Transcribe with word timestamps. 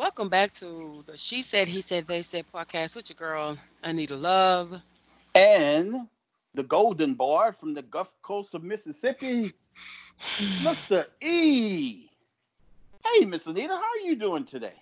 Welcome 0.00 0.30
back 0.30 0.54
to 0.54 1.04
the 1.06 1.14
She 1.14 1.42
Said, 1.42 1.68
He 1.68 1.82
Said, 1.82 2.08
They 2.08 2.22
Said 2.22 2.46
podcast 2.50 2.96
with 2.96 3.10
your 3.10 3.16
girl, 3.16 3.58
Anita 3.82 4.16
Love. 4.16 4.80
And 5.34 6.08
the 6.54 6.62
golden 6.62 7.12
boy 7.12 7.50
from 7.52 7.74
the 7.74 7.82
Gulf 7.82 8.10
Coast 8.22 8.54
of 8.54 8.64
Mississippi, 8.64 9.52
Mr. 10.62 11.04
E. 11.20 12.08
Hey, 13.04 13.26
Miss 13.26 13.46
Anita, 13.46 13.74
how 13.74 13.82
are 13.82 13.98
you 14.02 14.16
doing 14.16 14.46
today? 14.46 14.72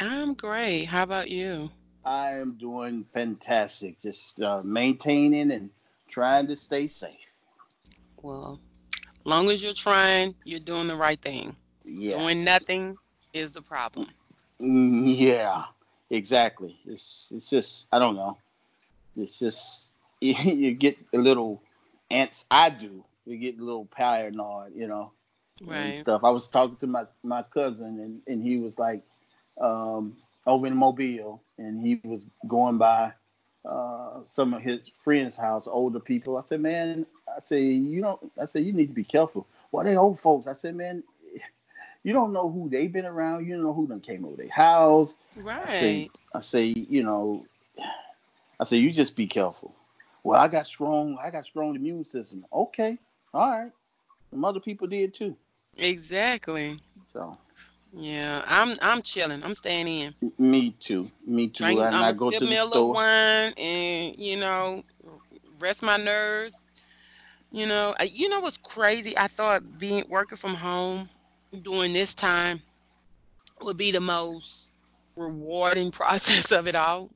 I'm 0.00 0.32
great. 0.32 0.86
How 0.86 1.02
about 1.02 1.28
you? 1.28 1.68
I 2.02 2.30
am 2.30 2.54
doing 2.54 3.04
fantastic. 3.12 4.00
Just 4.00 4.40
uh, 4.40 4.62
maintaining 4.64 5.50
and 5.50 5.68
trying 6.08 6.46
to 6.46 6.56
stay 6.56 6.86
safe. 6.86 7.18
Well, 8.22 8.58
long 9.24 9.50
as 9.50 9.62
you're 9.62 9.74
trying, 9.74 10.34
you're 10.44 10.58
doing 10.58 10.86
the 10.86 10.96
right 10.96 11.20
thing. 11.20 11.54
Yes. 11.84 12.18
Doing 12.18 12.44
nothing 12.44 12.96
is 13.34 13.52
the 13.52 13.60
problem. 13.60 14.08
Yeah, 14.58 15.64
exactly. 16.10 16.78
It's 16.86 17.30
it's 17.34 17.50
just 17.50 17.86
I 17.92 17.98
don't 17.98 18.16
know. 18.16 18.38
It's 19.16 19.38
just 19.38 19.88
you 20.20 20.72
get 20.74 20.96
a 21.14 21.18
little 21.18 21.62
ants. 22.10 22.44
I 22.50 22.70
do. 22.70 23.04
You 23.26 23.36
get 23.38 23.58
a 23.58 23.64
little 23.64 23.86
paranoid, 23.86 24.74
you 24.74 24.86
know, 24.88 25.12
and 25.70 25.94
Right. 25.94 25.96
stuff. 25.96 26.22
I 26.24 26.30
was 26.30 26.48
talking 26.48 26.76
to 26.78 26.86
my 26.86 27.04
my 27.22 27.42
cousin, 27.42 28.00
and 28.00 28.22
and 28.26 28.42
he 28.42 28.58
was 28.58 28.78
like, 28.78 29.02
um, 29.60 30.16
over 30.46 30.66
in 30.66 30.76
Mobile, 30.76 31.42
and 31.58 31.80
he 31.84 31.96
was 31.96 32.20
going 32.46 32.78
by 32.78 33.12
uh, 33.64 34.20
some 34.28 34.52
of 34.54 34.62
his 34.62 34.88
friends' 34.94 35.36
house, 35.36 35.66
older 35.66 36.00
people. 36.00 36.36
I 36.36 36.42
said, 36.42 36.60
man, 36.60 37.06
I 37.34 37.40
say 37.40 37.62
you 37.62 38.00
don't. 38.02 38.32
I 38.40 38.46
said 38.46 38.64
you 38.64 38.72
need 38.72 38.88
to 38.88 38.94
be 38.94 39.04
careful. 39.04 39.46
Well, 39.72 39.84
they 39.84 39.96
old 39.96 40.18
folks. 40.20 40.46
I 40.46 40.52
said, 40.52 40.76
man. 40.76 41.02
You 42.04 42.12
don't 42.12 42.32
know 42.34 42.50
who 42.50 42.68
they've 42.68 42.92
been 42.92 43.06
around. 43.06 43.46
You 43.46 43.54
don't 43.54 43.64
know 43.64 43.72
who 43.72 43.88
done 43.88 44.00
came 44.00 44.24
over 44.24 44.36
their 44.36 44.48
house. 44.50 45.16
I 45.36 45.40
say, 45.40 45.42
Right. 45.42 46.10
I 46.34 46.40
say, 46.40 46.66
you 46.66 47.02
know, 47.02 47.46
I 48.60 48.64
say, 48.64 48.76
you 48.76 48.92
just 48.92 49.16
be 49.16 49.26
careful. 49.26 49.74
Well, 50.22 50.38
I 50.40 50.48
got 50.48 50.66
strong, 50.66 51.18
I 51.22 51.30
got 51.30 51.44
strong 51.44 51.74
immune 51.74 52.04
system. 52.04 52.44
Okay, 52.52 52.98
all 53.32 53.50
right. 53.50 53.72
Some 54.30 54.44
other 54.44 54.60
people 54.60 54.86
did 54.86 55.14
too. 55.14 55.36
Exactly. 55.76 56.78
So 57.06 57.36
Yeah. 57.92 58.44
I'm 58.46 58.76
I'm 58.82 59.02
chilling. 59.02 59.42
I'm 59.42 59.54
staying 59.54 59.88
in. 59.88 60.14
me 60.38 60.70
too, 60.72 61.10
me 61.26 61.48
too. 61.48 61.64
Drinking, 61.64 61.86
and 61.86 61.96
I 61.96 62.08
I'm 62.10 62.16
go 62.16 62.30
to 62.30 62.40
the 62.40 62.56
store. 62.56 62.92
wine 62.92 63.52
and 63.56 64.18
you 64.18 64.36
know, 64.36 64.82
rest 65.58 65.82
my 65.82 65.96
nerves. 65.96 66.54
You 67.50 67.66
know, 67.66 67.94
I- 68.00 68.04
you 68.04 68.28
know 68.28 68.40
what's 68.40 68.58
crazy? 68.58 69.16
I 69.16 69.28
thought 69.28 69.78
being 69.78 70.04
working 70.08 70.36
from 70.36 70.54
home 70.54 71.08
during 71.62 71.92
this 71.92 72.14
time 72.14 72.62
would 73.62 73.76
be 73.76 73.90
the 73.90 74.00
most 74.00 74.70
rewarding 75.16 75.90
process 75.92 76.50
of 76.52 76.66
it 76.68 76.74
all. 76.74 77.10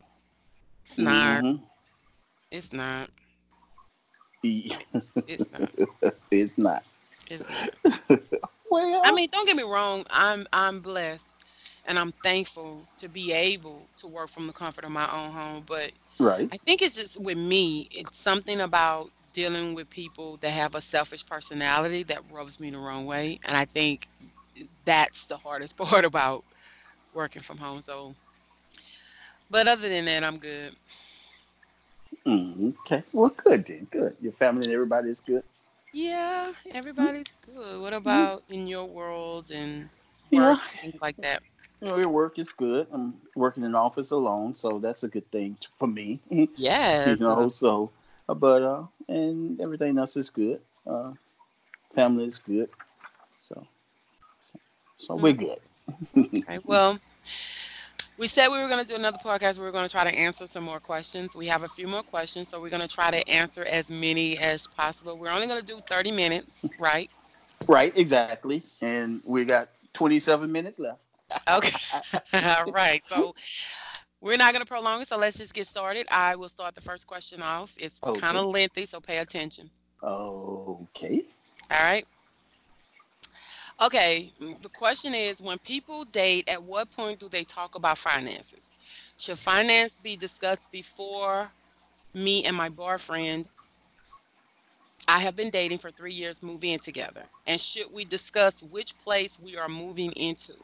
It's 0.85 0.99
not. 0.99 1.47
Mhm. 1.47 1.63
It's 2.51 2.73
not. 2.73 3.11
It's 5.27 5.51
not. 5.51 5.71
it's 6.31 6.59
not. 6.59 6.83
It's 7.29 7.49
not. 7.49 7.71
Well, 8.71 9.03
I 9.05 9.13
mean, 9.13 9.29
don't 9.31 9.47
get 9.47 9.57
me 9.57 9.63
wrong. 9.63 10.05
I'm 10.11 10.47
I'm 10.53 10.81
blessed, 10.81 11.37
and 11.85 11.99
I'm 11.99 12.13
thankful 12.23 12.89
to 12.99 13.09
be 13.09 13.33
able 13.33 13.91
to 13.99 14.07
work 14.09 14.29
from 14.29 14.47
the 14.47 14.53
comfort 14.53 14.85
of 14.85 14.91
my 14.91 15.11
own 15.11 15.33
home. 15.33 15.65
But 15.67 15.93
right. 16.19 16.51
I 16.53 16.59
think 16.59 16.83
it's 16.83 16.97
just 16.97 17.21
with 17.21 17.39
me. 17.39 17.89
It's 17.91 18.19
something 18.19 18.61
about 18.61 19.11
dealing 19.33 19.75
with 19.75 19.91
people 19.91 20.37
that 20.39 20.51
have 20.51 20.75
a 20.75 20.81
selfish 20.81 21.27
personality 21.27 22.03
that 22.05 22.31
rubs 22.31 22.61
me 22.61 22.71
the 22.71 22.79
wrong 22.79 23.07
way, 23.07 23.39
and 23.45 23.57
I 23.57 23.65
think 23.67 24.08
that's 24.89 25.27
the 25.27 25.39
hardest 25.39 25.79
part 25.79 26.05
about 26.05 26.45
working 27.15 27.43
from 27.43 27.59
home. 27.59 27.83
So, 27.83 28.15
but 29.51 29.69
other 29.69 29.89
than 29.89 30.07
that, 30.07 30.25
I'm 30.25 30.39
good. 30.39 30.77
Mm, 32.27 32.77
okay. 32.81 33.05
Well, 33.13 33.31
good 33.31 33.67
then. 33.67 33.87
Good. 33.91 34.17
Your 34.21 34.33
family 34.33 34.67
and 34.67 34.75
everybody 34.75 35.11
is 35.11 35.21
good. 35.21 35.45
Yeah, 35.93 36.53
everybody's 36.73 37.27
good. 37.43 37.81
What 37.81 37.95
about 37.95 38.45
in 38.49 38.67
your 38.67 38.87
world 38.87 39.51
and 39.51 39.91
Yeah. 40.31 40.57
work, 40.57 40.61
things 40.81 41.01
like 41.03 41.21
that? 41.23 41.43
You 41.81 41.89
know, 41.89 41.97
your 41.99 42.09
work 42.11 42.39
is 42.39 42.53
good. 42.53 42.89
I'm 42.93 43.15
working 43.35 43.65
in 43.65 43.75
office 43.75 44.11
alone, 44.11 44.55
so 44.55 44.79
that's 44.79 45.03
a 45.05 45.09
good 45.09 45.31
thing 45.31 45.59
for 45.79 45.89
me. 45.89 46.21
Yeah. 46.29 46.47
you 47.05 47.17
know 47.17 47.49
so 47.51 47.91
but 48.27 48.63
uh 48.63 48.85
and 49.09 49.61
everything 49.61 49.99
else 49.99 50.17
is 50.17 50.31
good 50.31 50.61
uh 50.87 51.13
family 51.95 52.25
is 52.25 52.39
good 52.39 52.69
so 54.99 55.17
we're 55.17 55.33
Mm. 55.33 55.35
good 55.35 55.59
Okay, 56.43 56.59
well, 56.65 56.99
we 58.19 58.27
said 58.27 58.49
we 58.49 58.59
were 58.61 58.69
going 58.69 58.83
to 58.83 58.89
do 58.89 58.97
another 58.97 59.19
podcast. 59.19 59.59
We 59.59 59.65
were 59.65 59.73
going 59.73 59.87
to 59.87 59.91
try 59.91 60.05
to 60.05 60.17
answer 60.17 60.47
some 60.47 60.65
more 60.65 60.81
questions. 60.81 61.37
We 61.37 61.47
have 61.47 61.63
a 61.63 61.69
few 61.69 61.87
more 61.89 62.03
questions, 62.03 62.49
so 62.51 62.61
we're 62.61 62.71
going 62.71 62.83
to 62.83 62.89
try 62.89 63.11
to 63.11 63.29
answer 63.29 63.65
as 63.65 63.91
many 63.91 64.39
as 64.39 64.67
possible. 64.67 65.19
We're 65.19 65.31
only 65.31 65.47
going 65.47 65.61
to 65.61 65.67
do 65.67 65.81
30 65.89 66.13
minutes, 66.13 66.73
right? 66.79 67.11
right 67.69 67.97
exactly 67.97 68.63
and 68.83 69.21
we 69.29 69.45
got 69.45 69.69
27 69.93 70.51
minutes 70.51 70.79
left 70.79 71.01
Okay. 71.49 71.79
All 72.33 72.67
right. 72.69 73.03
So 73.07 73.35
we're 74.21 74.37
not 74.37 74.53
going 74.53 74.65
to 74.65 74.69
prolong 74.69 75.03
it, 75.03 75.09
so 75.09 75.17
let's 75.17 75.39
just 75.39 75.55
get 75.55 75.67
started. 75.67 76.07
I 76.11 76.37
will 76.37 76.49
start 76.49 76.75
the 76.75 76.83
first 76.83 77.07
question 77.07 77.43
off. 77.43 77.75
It's 77.79 78.01
Okay. 78.03 78.21
kind 78.21 78.37
of 78.39 78.47
lengthy, 78.49 78.87
so 78.87 79.01
pay 79.01 79.19
attention. 79.19 79.71
okay 80.03 81.25
All 81.71 81.83
right. 81.83 82.07
Okay, 83.81 84.33
the 84.63 84.69
question 84.71 85.15
is 85.15 85.41
when 85.41 85.59
people 85.59 86.05
date, 86.05 86.49
at 86.49 86.63
what 86.63 86.91
point 86.91 87.21
do 87.21 87.29
they 87.29 87.45
talk 87.45 87.75
about 87.77 87.99
finances? 87.99 88.73
Should 89.19 89.39
finance 89.39 90.01
be 90.01 90.17
discussed 90.17 90.71
before 90.71 91.53
me 92.15 92.45
and 92.45 92.57
my 92.57 92.69
boyfriend? 92.69 93.49
I 95.09 95.21
have 95.21 95.37
been 95.37 95.51
dating 95.51 95.79
for 95.79 95.91
three 95.91 96.13
years, 96.13 96.43
move 96.43 96.65
in 96.65 96.79
together. 96.81 97.25
And 97.47 97.61
should 97.61 97.91
we 97.93 98.05
discuss 98.05 98.63
which 98.63 98.99
place 98.99 99.39
we 99.39 99.57
are 99.57 99.69
moving 99.69 100.13
into? 100.13 100.55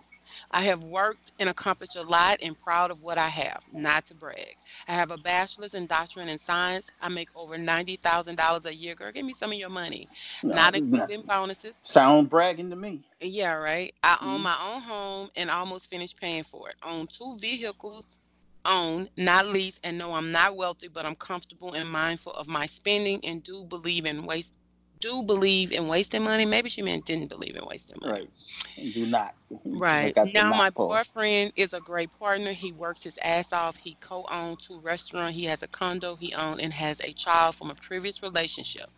I 0.50 0.62
have 0.62 0.82
worked 0.82 1.32
and 1.38 1.48
accomplished 1.48 1.96
a 1.96 2.02
lot 2.02 2.38
and 2.42 2.58
proud 2.58 2.90
of 2.90 3.02
what 3.02 3.18
I 3.18 3.28
have, 3.28 3.62
not 3.72 4.06
to 4.06 4.14
brag. 4.14 4.56
I 4.88 4.94
have 4.94 5.10
a 5.10 5.18
bachelor's 5.18 5.74
and 5.74 5.88
doctorate 5.88 6.28
in 6.28 6.38
science. 6.38 6.90
I 7.00 7.08
make 7.08 7.28
over 7.34 7.56
$90,000 7.56 8.66
a 8.66 8.74
year. 8.74 8.94
Girl, 8.94 9.12
give 9.12 9.26
me 9.26 9.32
some 9.32 9.52
of 9.52 9.58
your 9.58 9.70
money 9.70 10.08
No, 10.42 10.54
not 10.54 10.74
no. 10.76 10.76
including 10.76 11.22
bonuses. 11.26 11.82
sound 11.82 12.30
bragging 12.30 12.70
to 12.70 12.76
me 12.76 13.04
Yeah, 13.20 13.52
right. 13.54 13.94
I 14.02 14.18
own 14.20 14.40
Mhm. 14.40 14.42
my 14.42 14.56
own 14.60 14.82
home 14.82 15.30
and 15.36 15.50
almost 15.50 15.88
finished 15.90 16.18
paying 16.18 16.44
for 16.44 16.70
it. 16.70 16.76
Own 16.82 17.06
two 17.08 17.36
vehicles, 17.38 18.20
own, 18.64 19.08
not 19.16 19.46
lease, 19.46 19.78
and 19.82 19.98
no, 19.98 20.14
I'm 20.14 20.30
not 20.32 20.56
wealthy, 20.56 20.88
but 20.88 21.04
I'm 21.06 21.16
comfortable 21.16 21.74
and 21.74 21.88
mindful 21.90 22.32
of 22.32 22.48
my 22.48 22.66
spending 22.66 23.24
and 23.24 23.42
do 23.42 23.64
believe 23.64 24.04
in 24.06 24.24
waste. 24.26 24.56
Do 25.04 25.24
believe 25.24 25.72
in 25.72 25.88
wasting 25.88 26.24
money. 26.24 26.46
Maybe 26.46 26.70
she 26.70 26.82
meant 26.82 27.06
didn't 27.06 27.28
believe 27.28 27.56
in 27.56 27.66
wasting 27.66 27.98
money. 28.02 28.28
right 28.28 28.92
do 28.92 29.06
not 29.06 29.34
Right. 29.78 30.16
Now 30.22 30.52
my 30.52 30.70
part. 30.76 30.88
boyfriend 30.88 31.52
is 31.56 31.72
a 31.72 31.80
great 31.80 32.12
partner. 32.12 32.52
He 32.52 32.72
works 32.72 33.04
his 33.04 33.18
ass 33.18 33.52
off. 33.52 33.76
He 33.78 33.96
co-owns 34.00 34.66
two 34.66 34.80
restaurants. 34.80 35.36
He 35.36 35.44
has 35.44 35.62
a 35.62 35.68
condo 35.68 36.16
he 36.16 36.32
owns 36.34 36.60
and 36.62 36.72
has 36.74 37.00
a 37.00 37.12
child 37.14 37.56
from 37.56 37.70
a 37.70 37.74
previous 37.74 38.22
relationship. 38.22 38.88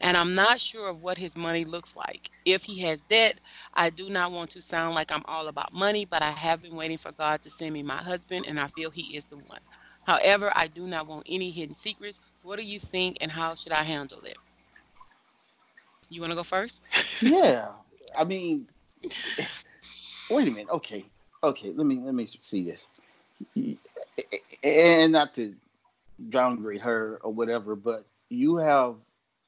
And 0.00 0.16
I'm 0.16 0.34
not 0.34 0.60
sure 0.60 0.88
of 0.88 1.02
what 1.02 1.18
his 1.18 1.36
money 1.36 1.64
looks 1.64 1.96
like. 1.96 2.30
If 2.44 2.64
he 2.64 2.80
has 2.80 3.02
debt, 3.02 3.40
I 3.74 3.90
do 3.90 4.08
not 4.10 4.32
want 4.32 4.50
to 4.52 4.62
sound 4.62 4.94
like 4.94 5.10
I'm 5.12 5.22
all 5.26 5.48
about 5.48 5.72
money, 5.72 6.04
but 6.06 6.22
I 6.22 6.30
have 6.30 6.62
been 6.62 6.76
waiting 6.76 6.98
for 6.98 7.12
God 7.12 7.42
to 7.42 7.50
send 7.50 7.74
me 7.74 7.82
my 7.82 7.98
husband 7.98 8.46
and 8.46 8.60
I 8.60 8.68
feel 8.68 8.90
he 8.90 9.16
is 9.16 9.26
the 9.26 9.38
one. 9.38 9.60
However, 10.04 10.52
I 10.54 10.68
do 10.68 10.86
not 10.86 11.06
want 11.06 11.26
any 11.28 11.50
hidden 11.50 11.74
secrets. 11.74 12.20
What 12.42 12.58
do 12.58 12.64
you 12.64 12.80
think 12.80 13.18
and 13.20 13.32
how 13.32 13.54
should 13.54 13.72
I 13.72 13.84
handle 13.84 14.20
it? 14.22 14.38
You 16.08 16.20
want 16.20 16.30
to 16.32 16.36
go 16.36 16.42
first? 16.42 16.82
yeah 17.20 17.68
i 18.16 18.24
mean 18.24 18.66
wait 20.30 20.48
a 20.48 20.50
minute 20.50 20.68
okay 20.70 21.04
okay 21.42 21.70
let 21.72 21.86
me 21.86 22.00
let 22.00 22.14
me 22.14 22.26
see 22.26 22.64
this 22.64 23.00
and 24.62 25.12
not 25.12 25.34
to 25.34 25.54
downgrade 26.28 26.80
her 26.80 27.18
or 27.22 27.32
whatever 27.32 27.74
but 27.74 28.04
you 28.28 28.56
have 28.56 28.96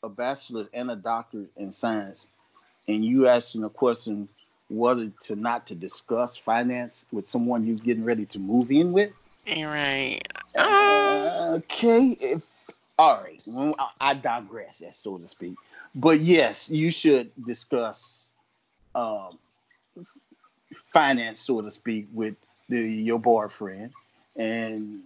a 0.03 0.09
bachelor 0.09 0.67
and 0.73 0.91
a 0.91 0.97
doctorate 0.97 1.51
in 1.57 1.73
science 1.73 2.27
and 2.89 3.05
you 3.05 3.29
asking 3.29 3.65
a 3.65 3.69
question 3.69 4.29
whether 4.71 5.11
to 5.21 5.37
not 5.37 5.67
to 5.67 5.75
discuss 5.75 6.37
finance 6.37 7.05
with 7.13 7.29
someone 7.29 7.67
you're 7.67 7.77
getting 7.77 8.05
ready 8.05 8.25
to 8.27 8.39
move 8.39 8.71
in 8.71 8.93
with 8.93 9.13
All 9.47 9.65
right. 9.67 10.21
Uh, 10.57 11.57
okay. 11.57 12.17
If, 12.21 12.43
all 12.99 13.23
right. 13.23 13.43
I, 13.79 13.89
I 14.01 14.15
digress, 14.15 14.81
as 14.81 14.97
so 14.97 15.19
to 15.19 15.29
speak. 15.29 15.57
But 15.95 16.21
yes, 16.21 16.71
you 16.71 16.91
should 16.91 17.31
discuss 17.47 18.31
um, 18.95 19.39
finance, 20.83 21.41
so 21.41 21.61
to 21.61 21.71
speak, 21.71 22.09
with 22.13 22.35
the, 22.69 22.81
your 22.81 23.19
boyfriend, 23.19 23.93
and 24.37 25.01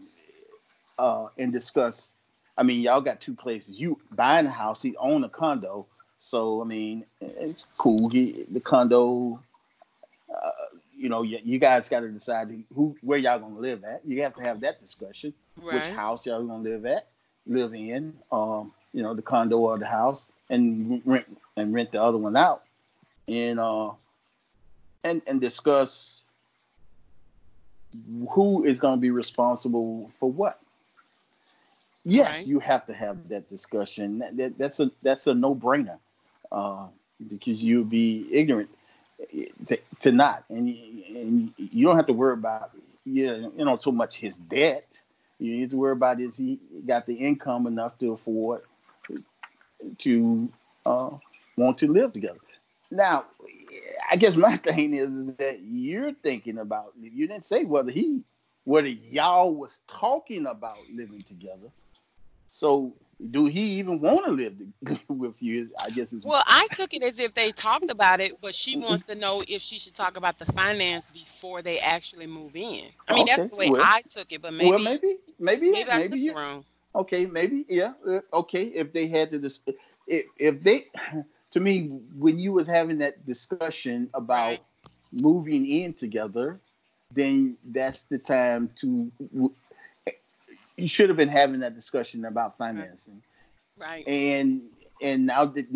uh, 0.98 1.28
and 1.38 1.52
discuss. 1.52 2.12
I 2.56 2.62
mean, 2.62 2.80
y'all 2.80 3.00
got 3.00 3.20
two 3.20 3.34
places. 3.34 3.80
You 3.80 4.00
buying 4.12 4.46
a 4.46 4.50
house, 4.50 4.82
he 4.82 4.96
own 4.96 5.24
a 5.24 5.28
condo. 5.28 5.86
So 6.18 6.60
I 6.60 6.64
mean, 6.64 7.04
it's 7.20 7.64
cool. 7.78 8.08
Get 8.08 8.52
the 8.52 8.60
condo. 8.60 9.40
Uh, 10.34 10.50
you 10.96 11.08
know, 11.08 11.22
you, 11.22 11.38
you 11.44 11.58
guys 11.58 11.88
got 11.88 12.00
to 12.00 12.08
decide 12.08 12.48
who 12.74 12.96
where 13.02 13.18
y'all 13.18 13.38
gonna 13.38 13.58
live 13.58 13.84
at. 13.84 14.00
You 14.04 14.22
have 14.22 14.34
to 14.36 14.42
have 14.42 14.60
that 14.62 14.80
discussion. 14.80 15.32
Right. 15.56 15.74
Which 15.74 15.84
house 15.94 16.26
y'all 16.26 16.44
gonna 16.44 16.62
live 16.62 16.86
at, 16.86 17.08
live 17.46 17.74
in, 17.74 18.14
um, 18.32 18.72
you 18.92 19.02
know, 19.02 19.14
the 19.14 19.22
condo 19.22 19.58
or 19.58 19.78
the 19.78 19.86
house, 19.86 20.28
and 20.50 21.02
rent 21.04 21.26
and 21.56 21.72
rent 21.74 21.92
the 21.92 22.02
other 22.02 22.18
one 22.18 22.36
out, 22.36 22.62
and 23.28 23.58
uh, 23.60 23.90
and 25.04 25.22
and 25.26 25.40
discuss 25.40 26.22
who 28.30 28.64
is 28.64 28.78
gonna 28.80 28.96
be 28.96 29.10
responsible 29.10 30.08
for 30.10 30.30
what. 30.30 30.60
Yes, 32.04 32.38
Right. 32.38 32.46
you 32.46 32.58
have 32.60 32.86
to 32.86 32.94
have 32.94 33.28
that 33.28 33.48
discussion. 33.50 34.18
That, 34.18 34.36
that- 34.36 34.58
that's 34.58 34.80
a 34.80 34.90
that's 35.02 35.26
a 35.26 35.34
no 35.34 35.54
brainer, 35.54 35.98
uh, 36.50 36.86
because 37.28 37.62
you'll 37.62 37.84
be 37.84 38.26
ignorant 38.30 38.70
to, 39.66 39.78
to 40.00 40.12
not, 40.12 40.44
and 40.48 40.68
you, 40.68 41.04
and 41.16 41.52
you 41.58 41.86
don't 41.86 41.96
have 41.96 42.06
to 42.06 42.12
worry 42.12 42.34
about 42.34 42.70
you 43.04 43.52
know 43.56 43.76
so 43.76 43.90
much 43.92 44.16
his 44.16 44.36
debt. 44.38 44.86
You 45.38 45.56
need 45.56 45.70
to 45.70 45.76
worry 45.76 45.92
about 45.92 46.20
is 46.20 46.36
he 46.36 46.60
got 46.86 47.06
the 47.06 47.14
income 47.14 47.66
enough 47.66 47.98
to 47.98 48.12
afford 48.12 48.62
to 49.98 50.48
uh, 50.86 51.10
want 51.56 51.78
to 51.78 51.92
live 51.92 52.12
together. 52.12 52.38
Now, 52.90 53.26
I 54.10 54.16
guess 54.16 54.36
my 54.36 54.56
thing 54.68 54.94
is, 54.94 55.12
is 55.12 55.34
that 55.36 55.60
you're 55.60 56.12
thinking 56.12 56.58
about. 56.58 56.92
You 57.00 57.26
didn't 57.26 57.44
say 57.44 57.64
whether 57.64 57.90
he, 57.90 58.22
whether 58.64 58.88
y'all 58.88 59.54
was 59.54 59.78
talking 59.88 60.46
about 60.46 60.78
living 60.94 61.22
together. 61.22 61.70
So, 62.46 62.94
do 63.30 63.46
he 63.46 63.78
even 63.78 64.00
want 64.00 64.24
to 64.26 64.30
live 64.30 64.54
with 65.08 65.34
you? 65.40 65.70
I 65.82 65.90
guess 65.90 66.12
is 66.12 66.24
Well, 66.24 66.42
I 66.46 66.68
took 66.68 66.94
it 66.94 67.02
as 67.02 67.18
if 67.18 67.34
they 67.34 67.50
talked 67.50 67.90
about 67.90 68.20
it, 68.20 68.40
but 68.40 68.54
she 68.54 68.76
wants 68.76 69.06
to 69.06 69.14
know 69.14 69.42
if 69.46 69.60
she 69.60 69.78
should 69.78 69.94
talk 69.94 70.16
about 70.16 70.38
the 70.38 70.46
finance 70.46 71.10
before 71.10 71.60
they 71.60 71.78
actually 71.80 72.26
move 72.26 72.56
in. 72.56 72.86
I 73.08 73.14
mean, 73.14 73.26
that's 73.26 73.52
the 73.52 73.58
way 73.58 73.70
well- 73.70 73.82
I 73.84 74.02
took 74.08 74.32
it, 74.32 74.40
but 74.40 74.52
maybe 74.52 74.70
well, 74.70 74.78
maybe, 74.78 75.16
maybe, 75.38 75.70
maybe 75.70 75.90
I 75.90 76.06
took 76.06 76.18
you. 76.18 76.32
it 76.32 76.36
wrong. 76.36 76.64
Okay, 76.94 77.26
maybe, 77.26 77.64
yeah, 77.68 77.92
uh, 78.06 78.20
okay. 78.32 78.64
If 78.64 78.92
they 78.92 79.06
had 79.08 79.30
to, 79.32 79.38
dis- 79.38 79.60
if, 80.06 80.26
if 80.38 80.62
they, 80.62 80.86
to 81.52 81.60
me, 81.60 81.88
when 82.16 82.38
you 82.38 82.52
was 82.52 82.66
having 82.66 82.98
that 82.98 83.26
discussion 83.26 84.10
about 84.14 84.48
Right. 84.50 84.60
moving 85.12 85.66
in 85.68 85.94
together, 85.94 86.60
then 87.12 87.56
that's 87.64 88.02
the 88.04 88.18
time 88.18 88.70
to. 88.76 89.10
You 90.76 90.88
should 90.88 91.08
have 91.08 91.16
been 91.16 91.28
having 91.28 91.60
that 91.60 91.74
discussion 91.74 92.24
about 92.24 92.56
financing, 92.56 93.22
Right. 93.78 94.04
and 94.06 94.62
and 95.00 95.26
now 95.26 95.44
that 95.46 95.72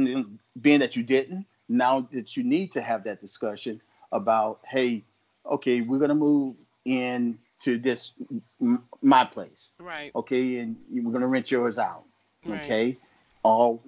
being 0.61 0.81
that 0.81 0.97
you 0.97 1.03
didn't, 1.03 1.47
now 1.69 2.09
that 2.13 2.37
you 2.37 2.43
need 2.45 2.73
to 2.73 2.83
have 2.83 3.05
that 3.05 3.21
discussion 3.21 3.81
about, 4.13 4.61
hey, 4.69 5.05
okay, 5.51 5.81
we're 5.81 5.99
gonna 5.99 6.15
move 6.15 6.57
in 6.85 7.39
to 7.63 7.79
this 7.79 8.13
m- 8.61 8.85
my 9.01 9.25
place 9.25 9.75
Right. 9.79 10.13
okay, 10.15 10.59
and 10.59 10.77
we're 10.91 11.13
gonna 11.13 11.27
rent 11.27 11.51
yours 11.51 11.79
out, 11.79 12.05
Right. 12.45 12.63
okay? 12.63 12.99
Or 13.45 13.81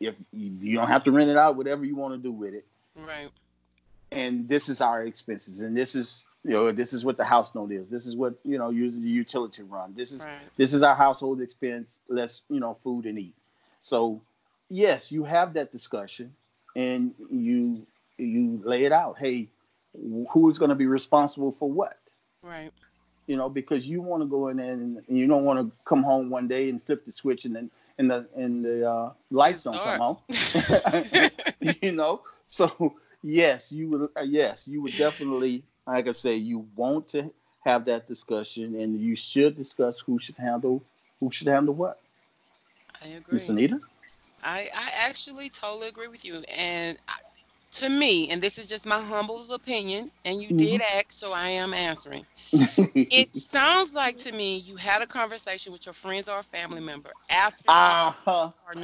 if 0.00 0.14
you, 0.32 0.50
you 0.60 0.76
don't 0.76 0.88
have 0.88 1.04
to 1.04 1.12
rent 1.12 1.30
it 1.30 1.36
out, 1.36 1.56
whatever 1.56 1.84
you 1.84 1.96
want 1.96 2.14
to 2.14 2.18
do 2.18 2.32
with 2.32 2.54
it. 2.54 2.66
Right. 2.96 3.30
And 4.10 4.48
this 4.48 4.68
is 4.68 4.80
our 4.80 5.04
expenses, 5.04 5.62
and 5.62 5.76
this 5.76 5.94
is 5.94 6.24
you 6.44 6.50
know 6.50 6.70
this 6.72 6.92
is 6.92 7.04
what 7.04 7.16
the 7.16 7.24
house 7.24 7.54
note 7.54 7.72
is. 7.72 7.88
This 7.88 8.04
is 8.06 8.14
what 8.16 8.34
you 8.44 8.58
know 8.58 8.70
using 8.70 9.02
the 9.02 9.08
utility 9.08 9.62
run. 9.62 9.94
This 9.94 10.12
is 10.12 10.26
Right. 10.26 10.40
this 10.56 10.74
is 10.74 10.82
our 10.82 10.94
household 10.94 11.40
expense, 11.40 12.00
less 12.08 12.42
you 12.50 12.60
know 12.60 12.74
food 12.82 13.06
and 13.06 13.18
eat. 13.18 13.34
So 13.80 14.20
yes, 14.68 15.10
you 15.10 15.24
have 15.24 15.54
that 15.54 15.72
discussion, 15.72 16.34
and 16.76 17.14
you 17.30 17.86
you 18.18 18.60
lay 18.64 18.84
it 18.84 18.92
out. 18.92 19.18
Hey, 19.18 19.48
who 20.30 20.48
is 20.50 20.58
going 20.58 20.68
to 20.68 20.74
be 20.74 20.86
responsible 20.86 21.52
for 21.52 21.70
what? 21.70 21.98
Right. 22.42 22.72
you 23.26 23.36
know, 23.36 23.48
because 23.48 23.86
you 23.86 24.00
want 24.02 24.22
to 24.22 24.26
go 24.26 24.48
in 24.48 24.56
there 24.56 24.72
and, 24.72 25.02
and 25.08 25.18
you 25.18 25.26
don't 25.26 25.44
want 25.44 25.58
to 25.60 25.76
come 25.84 26.02
home 26.02 26.30
one 26.30 26.48
day 26.48 26.68
and 26.68 26.82
flip 26.82 27.04
the 27.04 27.12
switch 27.12 27.44
and 27.44 27.54
then 27.54 27.70
and 27.98 28.10
the 28.10 28.26
and 28.36 28.64
the 28.64 28.88
uh, 28.88 29.12
lights 29.30 29.62
don't 29.62 29.82
come 29.82 30.00
on. 30.00 30.16
you 31.60 31.92
know, 31.92 32.20
so 32.46 32.94
yes, 33.22 33.72
you 33.72 33.88
would. 33.88 34.08
Uh, 34.16 34.22
yes, 34.22 34.66
you 34.68 34.82
would 34.82 34.96
definitely, 34.96 35.64
like 35.86 36.08
I 36.08 36.12
say, 36.12 36.34
you 36.36 36.66
want 36.76 37.08
to 37.10 37.32
have 37.64 37.84
that 37.86 38.06
discussion, 38.06 38.74
and 38.76 38.98
you 38.98 39.14
should 39.16 39.56
discuss 39.56 40.00
who 40.00 40.18
should 40.18 40.36
handle 40.36 40.82
who 41.20 41.30
should 41.30 41.48
handle 41.48 41.74
what. 41.74 42.00
I 43.02 43.08
agree. 43.08 43.30
Miss 43.30 43.48
Anita. 43.48 43.80
I, 44.42 44.68
I 44.74 44.90
actually 44.94 45.48
totally 45.48 45.88
agree 45.88 46.08
with 46.08 46.24
you. 46.24 46.36
And 46.48 46.98
I, 47.08 47.14
to 47.72 47.88
me, 47.88 48.28
and 48.30 48.42
this 48.42 48.58
is 48.58 48.66
just 48.66 48.86
my 48.86 49.00
humble 49.00 49.42
opinion, 49.52 50.10
and 50.24 50.42
you 50.42 50.52
did 50.52 50.80
Mm-hmm. 50.80 50.80
ask, 50.80 51.12
so 51.12 51.32
I 51.32 51.48
am 51.50 51.72
answering. 51.74 52.26
It 53.10 53.30
sounds 53.34 53.94
like 53.94 54.16
to 54.18 54.32
me 54.32 54.58
you 54.58 54.76
had 54.76 55.02
a 55.02 55.06
conversation 55.06 55.72
with 55.72 55.86
your 55.86 55.92
friends 55.94 56.28
or 56.28 56.38
a 56.40 56.44
family 56.44 56.80
member 56.80 57.10
after 57.28 57.68
uh 57.68 58.10
huh. 58.12 58.50
or 58.66 58.74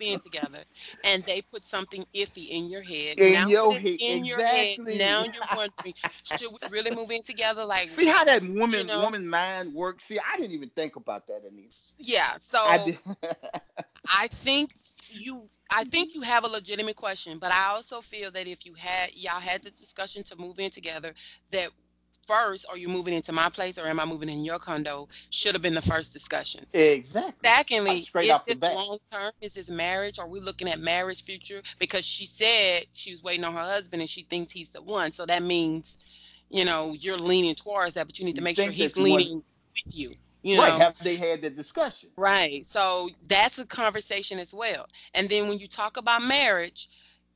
in 0.00 0.20
together, 0.20 0.64
and 1.04 1.24
they 1.24 1.42
put 1.42 1.64
something 1.64 2.04
iffy 2.14 2.48
in 2.48 2.68
your 2.68 2.82
head. 2.82 3.18
In 3.18 3.32
now 3.32 3.48
your 3.48 3.74
head, 3.74 3.98
in 3.98 4.24
your 4.24 4.40
exactly. 4.40 4.42
head, 4.42 4.78
now 4.98 5.24
you're 5.32 5.44
wondering, 5.50 5.94
should 6.22 6.50
we 6.50 6.58
really 6.70 6.90
move 6.90 7.10
in 7.10 7.22
together? 7.22 7.64
Like, 7.64 7.88
See 7.88 8.06
how 8.06 8.24
that 8.24 8.42
woman 8.42 8.86
know? 8.86 9.00
woman 9.00 9.28
mind 9.28 9.74
works. 9.74 10.04
See, 10.04 10.18
I 10.18 10.36
didn't 10.36 10.52
even 10.52 10.70
think 10.70 10.96
about 10.96 11.26
that, 11.28 11.42
Anita. 11.44 11.94
yeah. 11.98 12.34
So 12.40 12.58
I. 12.58 12.98
I 14.08 14.28
think 14.28 14.70
you 15.08 15.48
I 15.70 15.84
think 15.84 16.14
you 16.14 16.22
have 16.22 16.44
a 16.44 16.48
legitimate 16.48 16.96
question, 16.96 17.38
but 17.38 17.52
I 17.52 17.66
also 17.68 18.00
feel 18.00 18.30
that 18.32 18.46
if 18.46 18.64
you 18.66 18.74
had 18.74 19.12
y'all 19.14 19.40
had 19.40 19.62
the 19.62 19.70
discussion 19.70 20.22
to 20.24 20.36
move 20.36 20.58
in 20.58 20.70
together, 20.70 21.14
that 21.50 21.70
first 22.26 22.66
are 22.68 22.76
you 22.76 22.88
moving 22.88 23.14
into 23.14 23.32
my 23.32 23.48
place 23.48 23.78
or 23.78 23.86
am 23.86 23.98
I 23.98 24.04
moving 24.04 24.28
in 24.28 24.44
your 24.44 24.58
condo 24.58 25.08
should 25.30 25.54
have 25.54 25.62
been 25.62 25.74
the 25.74 25.80
first 25.82 26.12
discussion. 26.12 26.66
exactly. 26.74 27.34
Secondly, 27.42 28.02
Straight 28.02 28.28
is 28.30 28.40
this 28.46 28.58
long 28.60 28.98
term? 29.10 29.32
Is 29.40 29.54
this 29.54 29.70
marriage? 29.70 30.18
Are 30.18 30.28
we 30.28 30.40
looking 30.40 30.68
at 30.68 30.78
marriage 30.78 31.22
future? 31.22 31.62
Because 31.78 32.04
she 32.04 32.26
said 32.26 32.84
she 32.92 33.10
was 33.12 33.22
waiting 33.22 33.44
on 33.44 33.54
her 33.54 33.60
husband 33.60 34.02
and 34.02 34.10
she 34.10 34.22
thinks 34.24 34.52
he's 34.52 34.70
the 34.70 34.82
one. 34.82 35.10
So 35.12 35.24
that 35.26 35.42
means, 35.42 35.96
you 36.50 36.64
know, 36.64 36.94
you're 36.98 37.16
leaning 37.16 37.54
towards 37.54 37.94
that, 37.94 38.06
but 38.06 38.18
you 38.18 38.26
need 38.26 38.34
to 38.34 38.40
You 38.40 38.44
make 38.44 38.56
sure 38.56 38.70
he's 38.70 38.94
that 38.94 39.00
you 39.00 39.10
want- 39.10 39.24
leaning 39.24 39.42
with 39.86 39.94
you. 39.94 40.12
You 40.42 40.58
right? 40.58 40.68
know, 40.72 40.78
Have 40.78 40.94
they 41.02 41.16
had 41.16 41.42
the 41.42 41.50
discussion? 41.50 42.10
Right. 42.16 42.64
So 42.64 43.10
that's 43.26 43.58
a 43.58 43.66
conversation 43.66 44.38
as 44.38 44.54
well. 44.54 44.86
And 45.14 45.28
then 45.28 45.48
when 45.48 45.58
you 45.58 45.66
talk 45.66 45.96
about 45.96 46.22
marriage, 46.22 46.88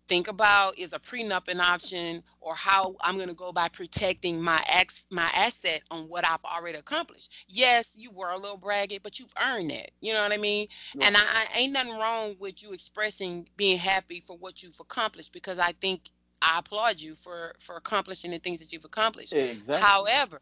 think 0.09 0.29
about 0.29 0.79
is 0.79 0.93
a 0.93 0.99
prenup 0.99 1.49
an 1.49 1.61
option 1.61 2.23
or 2.41 2.55
how 2.55 2.97
I'm 3.03 3.17
going 3.17 3.29
to 3.29 3.35
go 3.35 3.53
by 3.53 3.69
protecting 3.69 4.41
my 4.43 4.63
ex 4.69 5.07
my 5.11 5.31
asset 5.35 5.83
on 5.91 6.09
what 6.09 6.27
I've 6.27 6.45
already 6.45 6.79
accomplished. 6.79 7.45
Yes, 7.49 7.95
you 7.97 8.11
were 8.11 8.31
a 8.31 8.37
little 8.37 8.59
braggy, 8.59 9.03
but 9.03 9.19
you've 9.19 9.33
earned 9.43 9.73
it. 9.73 9.93
You 10.01 10.13
know 10.13 10.23
what 10.23 10.33
I 10.33 10.39
mean? 10.39 10.69
And 11.01 11.17
I, 11.17 11.21
I 11.21 11.59
ain't 11.59 11.73
nothing 11.73 11.99
wrong 11.99 12.37
with 12.39 12.63
you 12.63 12.73
expressing 12.73 13.49
being 13.57 13.79
happy 13.79 14.21
for 14.21 14.37
what 14.37 14.63
you've 14.63 14.81
accomplished 14.81 15.33
because 15.33 15.59
I 15.59 15.73
think 15.73 16.11
I 16.43 16.59
applaud 16.59 17.01
you 17.01 17.15
for 17.15 17.55
for 17.59 17.77
accomplishing 17.77 18.31
the 18.31 18.39
things 18.39 18.61
that 18.61 18.73
you've 18.73 18.85
accomplished. 18.85 19.35
Exactly. 19.35 19.77
However, 19.83 20.41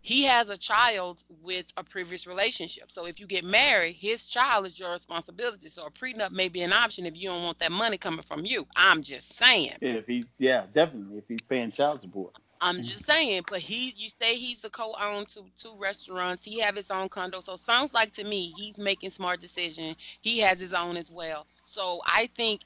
he 0.00 0.24
has 0.24 0.48
a 0.48 0.56
child 0.56 1.24
with 1.42 1.72
a 1.76 1.84
previous 1.84 2.26
relationship. 2.26 2.90
So 2.90 3.06
if 3.06 3.20
you 3.20 3.26
get 3.26 3.44
married, 3.44 3.94
his 3.94 4.26
child 4.26 4.66
is 4.66 4.78
your 4.78 4.92
responsibility. 4.92 5.68
So 5.68 5.86
a 5.86 5.90
prenup 5.90 6.30
may 6.30 6.48
be 6.48 6.62
an 6.62 6.72
option 6.72 7.06
if 7.06 7.16
you 7.20 7.28
don't 7.28 7.42
want 7.42 7.58
that 7.58 7.72
money 7.72 7.98
coming 7.98 8.22
from 8.22 8.44
you. 8.44 8.66
I'm 8.76 9.02
just 9.02 9.36
saying. 9.36 9.74
If 9.80 10.06
he, 10.06 10.24
yeah, 10.38 10.64
definitely. 10.72 11.18
If 11.18 11.24
he's 11.28 11.42
paying 11.42 11.72
child 11.72 12.02
support. 12.02 12.34
I'm 12.60 12.82
just 12.82 13.06
saying. 13.06 13.42
But 13.48 13.60
he, 13.60 13.92
you 13.96 14.08
say 14.20 14.34
he's 14.34 14.60
the 14.62 14.70
co-owner 14.70 15.24
to 15.26 15.42
two 15.56 15.76
restaurants. 15.78 16.44
He 16.44 16.60
have 16.60 16.76
his 16.76 16.90
own 16.90 17.08
condo. 17.08 17.40
So 17.40 17.56
sounds 17.56 17.94
like 17.94 18.12
to 18.14 18.24
me 18.24 18.52
he's 18.56 18.78
making 18.78 19.10
smart 19.10 19.40
decision. 19.40 19.94
He 20.20 20.38
has 20.40 20.58
his 20.58 20.74
own 20.74 20.96
as 20.96 21.12
well. 21.12 21.46
So 21.64 22.00
I 22.06 22.28
think 22.34 22.62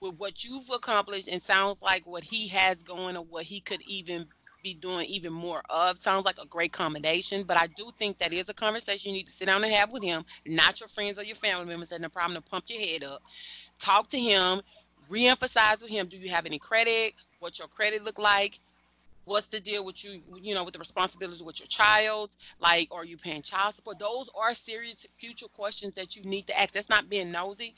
with 0.00 0.14
what 0.18 0.44
you've 0.44 0.70
accomplished 0.70 1.28
and 1.28 1.40
sounds 1.40 1.80
like 1.80 2.06
what 2.06 2.24
he 2.24 2.48
has 2.48 2.82
going 2.82 3.16
or 3.16 3.24
what 3.24 3.44
he 3.44 3.60
could 3.60 3.82
even 3.82 4.26
be 4.62 4.74
doing 4.74 5.06
even 5.06 5.32
more 5.32 5.62
of 5.70 5.98
sounds 5.98 6.24
like 6.24 6.38
a 6.42 6.46
great 6.46 6.72
combination 6.72 7.42
but 7.42 7.56
i 7.56 7.66
do 7.68 7.90
think 7.98 8.18
that 8.18 8.32
is 8.32 8.48
a 8.48 8.54
conversation 8.54 9.10
you 9.10 9.18
need 9.18 9.26
to 9.26 9.32
sit 9.32 9.46
down 9.46 9.62
and 9.64 9.72
have 9.72 9.92
with 9.92 10.02
him 10.02 10.24
not 10.46 10.80
your 10.80 10.88
friends 10.88 11.18
or 11.18 11.24
your 11.24 11.36
family 11.36 11.66
members 11.66 11.92
and 11.92 12.04
the 12.04 12.08
problem 12.08 12.40
to 12.40 12.50
pump 12.50 12.64
your 12.68 12.80
head 12.80 13.04
up. 13.04 13.22
Talk 13.78 14.08
to 14.10 14.18
him 14.18 14.62
re-emphasize 15.08 15.82
with 15.82 15.90
him 15.90 16.06
do 16.06 16.16
you 16.16 16.30
have 16.30 16.46
any 16.46 16.58
credit? 16.58 17.14
What's 17.40 17.58
your 17.58 17.68
credit 17.68 18.04
look 18.04 18.18
like? 18.18 18.58
What's 19.24 19.48
the 19.48 19.60
deal 19.60 19.84
with 19.84 20.04
you 20.04 20.20
you 20.40 20.54
know 20.54 20.64
with 20.64 20.74
the 20.74 20.80
responsibilities 20.80 21.42
with 21.42 21.60
your 21.60 21.66
child? 21.66 22.36
Like 22.60 22.88
are 22.90 23.04
you 23.04 23.16
paying 23.16 23.42
child 23.42 23.74
support? 23.74 23.98
Those 23.98 24.30
are 24.34 24.54
serious 24.54 25.06
future 25.14 25.48
questions 25.48 25.94
that 25.96 26.16
you 26.16 26.22
need 26.24 26.46
to 26.48 26.60
ask. 26.60 26.72
That's 26.72 26.88
not 26.88 27.08
being 27.08 27.30
nosy. 27.30 27.74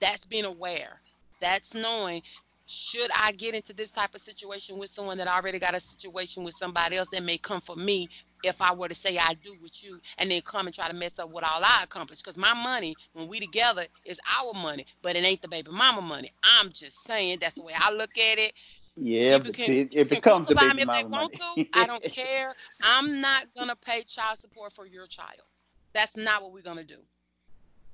That's 0.00 0.26
being 0.26 0.44
aware. 0.44 1.00
That's 1.40 1.74
knowing 1.74 2.22
should 2.66 3.10
I 3.16 3.32
get 3.32 3.54
into 3.54 3.72
this 3.72 3.90
type 3.90 4.14
of 4.14 4.20
situation 4.20 4.78
with 4.78 4.90
someone 4.90 5.18
that 5.18 5.28
already 5.28 5.58
got 5.58 5.74
a 5.74 5.80
situation 5.80 6.44
with 6.44 6.54
somebody 6.54 6.96
else 6.96 7.08
that 7.08 7.22
may 7.22 7.38
come 7.38 7.60
for 7.60 7.76
me 7.76 8.08
if 8.44 8.60
I 8.60 8.72
were 8.74 8.88
to 8.88 8.94
say 8.94 9.18
I 9.18 9.34
do 9.34 9.54
with 9.60 9.84
you 9.84 10.00
and 10.18 10.30
then 10.30 10.40
come 10.42 10.66
and 10.66 10.74
try 10.74 10.88
to 10.88 10.94
mess 10.94 11.18
up 11.18 11.30
what 11.30 11.44
all 11.44 11.62
I 11.62 11.80
accomplished? 11.84 12.24
Because 12.24 12.36
my 12.36 12.54
money, 12.54 12.94
when 13.12 13.28
we 13.28 13.40
together, 13.40 13.84
is 14.04 14.20
our 14.38 14.52
money, 14.54 14.86
but 15.02 15.16
it 15.16 15.24
ain't 15.24 15.42
the 15.42 15.48
baby 15.48 15.70
mama 15.70 16.00
money. 16.00 16.32
I'm 16.42 16.70
just 16.72 17.04
saying 17.04 17.38
that's 17.40 17.54
the 17.54 17.62
way 17.62 17.72
I 17.76 17.92
look 17.92 18.16
at 18.18 18.38
it. 18.38 18.52
Yeah, 18.96 19.36
if, 19.36 19.52
can, 19.52 19.70
it, 19.70 19.90
can 19.90 20.08
becomes 20.08 20.48
baby 20.48 20.84
mama 20.84 21.08
money. 21.08 21.36
to. 21.36 21.66
I 21.74 21.86
don't 21.86 22.02
care. 22.02 22.54
I'm 22.82 23.20
not 23.20 23.46
gonna 23.56 23.76
pay 23.76 24.02
child 24.02 24.38
support 24.38 24.72
for 24.72 24.86
your 24.86 25.06
child. 25.06 25.42
That's 25.94 26.16
not 26.16 26.42
what 26.42 26.52
we're 26.52 26.62
gonna 26.62 26.84
do. 26.84 26.98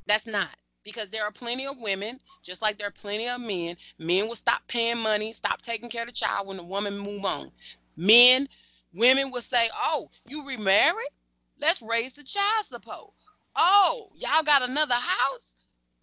That's 0.06 0.26
not 0.26 0.48
because 0.88 1.10
there 1.10 1.24
are 1.24 1.30
plenty 1.30 1.66
of 1.66 1.78
women, 1.78 2.18
just 2.42 2.62
like 2.62 2.78
there 2.78 2.88
are 2.88 2.92
plenty 2.92 3.28
of 3.28 3.40
men. 3.40 3.76
Men 3.98 4.26
will 4.26 4.34
stop 4.36 4.66
paying 4.68 4.98
money, 4.98 5.32
stop 5.32 5.60
taking 5.60 5.90
care 5.90 6.02
of 6.02 6.08
the 6.08 6.12
child 6.14 6.46
when 6.46 6.56
the 6.56 6.62
woman 6.62 6.98
move 6.98 7.24
on. 7.26 7.50
Men, 7.96 8.48
women 8.94 9.30
will 9.30 9.42
say, 9.42 9.68
"Oh, 9.74 10.10
you 10.26 10.46
remarried? 10.46 11.10
Let's 11.58 11.82
raise 11.82 12.14
the 12.14 12.24
child 12.24 12.64
support. 12.66 13.12
Oh, 13.54 14.10
y'all 14.14 14.42
got 14.42 14.62
another 14.68 14.94
house? 14.94 15.54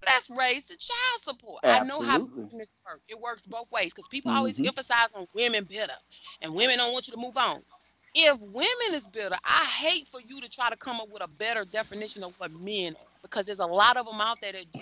Let's 0.06 0.30
raise 0.30 0.68
the 0.68 0.77
child 0.77 1.22
support." 1.22 1.63
I 1.68 1.80
know 1.80 2.01
how 2.01 2.20
Absolutely. 2.20 2.44
business 2.44 2.70
works. 2.86 3.01
It 3.08 3.20
works 3.20 3.48
both 3.48 3.72
ways 3.72 3.92
because 3.94 4.08
people 4.08 4.32
always 4.32 4.60
Mhm. 4.60 4.68
emphasize 4.68 5.10
on 5.15 5.27
women 5.34 5.63
better, 5.63 5.98
and 6.42 6.54
women 6.54 6.77
don't 6.77 6.94
want 6.94 7.08
you 7.08 7.13
to 7.13 7.20
move 7.20 7.38
on. 7.38 7.63
If 8.13 8.39
women 8.42 8.94
is 8.94 9.08
better, 9.08 9.38
I 9.44 9.65
hate 9.65 10.08
for 10.08 10.22
you 10.22 10.39
to 10.42 10.50
try 10.50 10.70
to 10.70 10.77
come 10.77 11.01
up 11.01 11.10
with 11.10 11.24
a 11.24 11.27
better 11.27 11.65
definition 11.65 12.24
of 12.24 12.34
what 12.38 12.51
men 12.51 12.96
are 12.96 13.04
because 13.25 13.46
there's 13.46 13.60
a 13.60 13.65
lot 13.65 13.98
of 13.98 14.05
them 14.05 14.22
out 14.22 14.38
there 14.41 14.51
that 14.53 14.72
do 14.72 14.79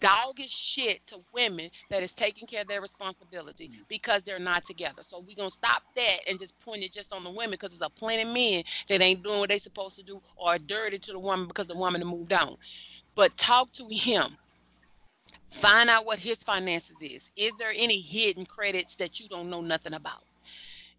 doggish 0.00 0.50
shit 0.50 1.06
to 1.06 1.18
women 1.32 1.70
that 1.90 2.02
is 2.02 2.14
taking 2.14 2.46
care 2.46 2.62
of 2.62 2.68
their 2.68 2.80
responsibility 2.80 3.68
mm. 3.68 3.88
because 3.88 4.22
they're 4.22 4.38
not 4.38 4.64
together. 4.64 5.02
So 5.02 5.20
we're 5.26 5.36
gonna 5.36 5.50
stop 5.50 5.82
that 5.96 6.18
and 6.28 6.38
just 6.38 6.58
point 6.60 6.82
it 6.82 6.92
just 6.92 7.12
on 7.12 7.24
the 7.24 7.30
women 7.30 7.52
because 7.52 7.70
there's 7.70 7.86
a 7.86 7.90
plenty 7.90 8.22
of 8.22 8.32
men 8.32 8.62
that 8.88 9.00
ain't 9.00 9.22
doing 9.22 9.40
what 9.40 9.50
they 9.50 9.58
supposed 9.58 9.96
to 9.98 10.04
do 10.04 10.20
or 10.36 10.50
are 10.50 10.58
dirty 10.58 10.98
to 10.98 11.12
the 11.12 11.18
woman 11.18 11.46
because 11.46 11.66
the 11.66 11.76
woman 11.76 12.04
moved 12.06 12.32
on. 12.32 12.56
But 13.14 13.36
talk 13.36 13.72
to 13.72 13.88
him. 13.88 14.36
Find 15.48 15.88
out 15.90 16.06
what 16.06 16.18
his 16.18 16.38
finances 16.42 16.96
is. 17.02 17.30
Is 17.36 17.52
there 17.58 17.72
any 17.74 18.00
hidden 18.00 18.46
credits 18.46 18.96
that 18.96 19.18
you 19.18 19.28
don't 19.28 19.50
know 19.50 19.60
nothing 19.60 19.94
about? 19.94 20.22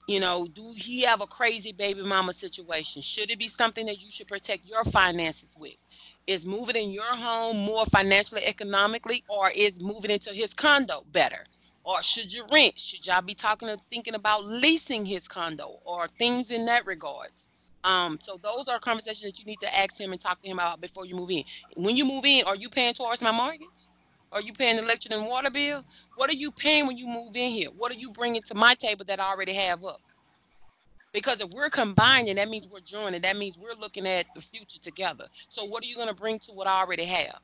You 0.07 0.19
know, 0.19 0.47
do 0.47 0.73
he 0.75 1.01
have 1.03 1.21
a 1.21 1.27
crazy 1.27 1.71
baby 1.71 2.01
mama 2.01 2.33
situation? 2.33 3.03
Should 3.03 3.29
it 3.29 3.37
be 3.37 3.47
something 3.47 3.85
that 3.85 4.03
you 4.03 4.09
should 4.09 4.27
protect 4.27 4.67
your 4.67 4.83
finances 4.85 5.55
with? 5.57 5.75
Is 6.29 6.45
moving 6.45 6.77
in 6.77 6.91
your 6.91 7.03
home 7.05 7.57
more 7.57 7.85
financially, 7.87 8.43
economically, 8.45 9.25
or 9.29 9.51
is 9.55 9.83
moving 9.83 10.11
into 10.11 10.31
his 10.31 10.53
condo 10.53 11.03
better? 11.11 11.45
Or 11.83 12.03
should 12.03 12.33
you 12.33 12.45
rent? 12.53 12.79
Should 12.79 13.07
y'all 13.07 13.23
be 13.23 13.35
talking 13.35 13.69
or 13.69 13.77
thinking 13.91 14.15
about 14.15 14.45
leasing 14.45 15.05
his 15.05 15.27
condo 15.27 15.79
or 15.85 16.07
things 16.07 16.51
in 16.51 16.67
that 16.67 16.85
regards? 16.87 17.49
Um, 17.83 18.19
so 18.21 18.37
those 18.43 18.69
are 18.69 18.79
conversations 18.79 19.23
that 19.23 19.39
you 19.39 19.45
need 19.47 19.61
to 19.61 19.77
ask 19.79 19.99
him 19.99 20.13
and 20.13 20.21
talk 20.21 20.41
to 20.43 20.49
him 20.49 20.59
about 20.59 20.81
before 20.81 21.05
you 21.07 21.15
move 21.15 21.31
in. 21.31 21.43
When 21.77 21.97
you 21.97 22.05
move 22.05 22.25
in, 22.25 22.45
are 22.45 22.57
you 22.57 22.69
paying 22.69 22.93
towards 22.95 23.23
my 23.23 23.33
mortgage? 23.33 23.89
Are 24.31 24.41
you 24.41 24.53
paying 24.53 24.77
the 24.77 24.83
electric 24.83 25.13
and 25.15 25.27
water 25.27 25.51
bill? 25.51 25.83
What 26.15 26.31
are 26.31 26.35
you 26.35 26.51
paying 26.53 26.87
when 26.87 26.97
you 26.97 27.07
move 27.07 27.35
in 27.35 27.51
here? 27.51 27.71
What 27.75 27.91
are 27.91 27.99
you 27.99 28.11
bringing 28.11 28.43
to 28.43 28.55
my 28.55 28.75
table 28.75 29.05
that 29.07 29.19
I 29.19 29.31
already 29.31 29.55
have 29.55 29.83
up? 29.83 30.01
Because 31.11 31.41
if 31.41 31.49
we're 31.51 31.69
combining, 31.69 32.35
that 32.35 32.49
means 32.49 32.67
we're 32.67 32.79
joining. 32.81 33.21
That 33.21 33.37
means 33.37 33.57
we're 33.57 33.73
looking 33.79 34.07
at 34.07 34.25
the 34.35 34.41
future 34.41 34.79
together. 34.79 35.25
So 35.47 35.65
what 35.65 35.83
are 35.83 35.87
you 35.87 35.95
going 35.95 36.07
to 36.07 36.13
bring 36.13 36.39
to 36.39 36.51
what 36.51 36.67
I 36.67 36.81
already 36.81 37.05
have? 37.05 37.39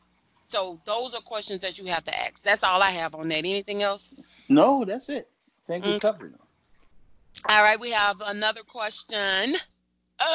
So 0.48 0.80
those 0.86 1.16
are 1.16 1.22
questions 1.22 1.62
that 1.62 1.80
you 1.80 1.86
have 1.86 2.04
to 2.06 2.18
ask. 2.18 2.44
That's 2.44 2.64
all 2.64 2.82
I 2.82 2.92
have 2.92 3.16
on 3.16 3.28
that. 3.30 3.40
Anything 3.40 3.82
else? 3.82 4.14
No, 4.50 4.86
that's 4.86 5.10
it. 5.10 5.28
Thank 5.68 5.86
you 5.86 5.92
Okay. 5.92 5.98
Mm. 5.98 6.02
covered. 6.02 6.36
All 7.50 7.64
right, 7.64 7.80
we 7.80 7.92
have 7.92 8.22
another 8.26 8.62
question. 8.62 9.56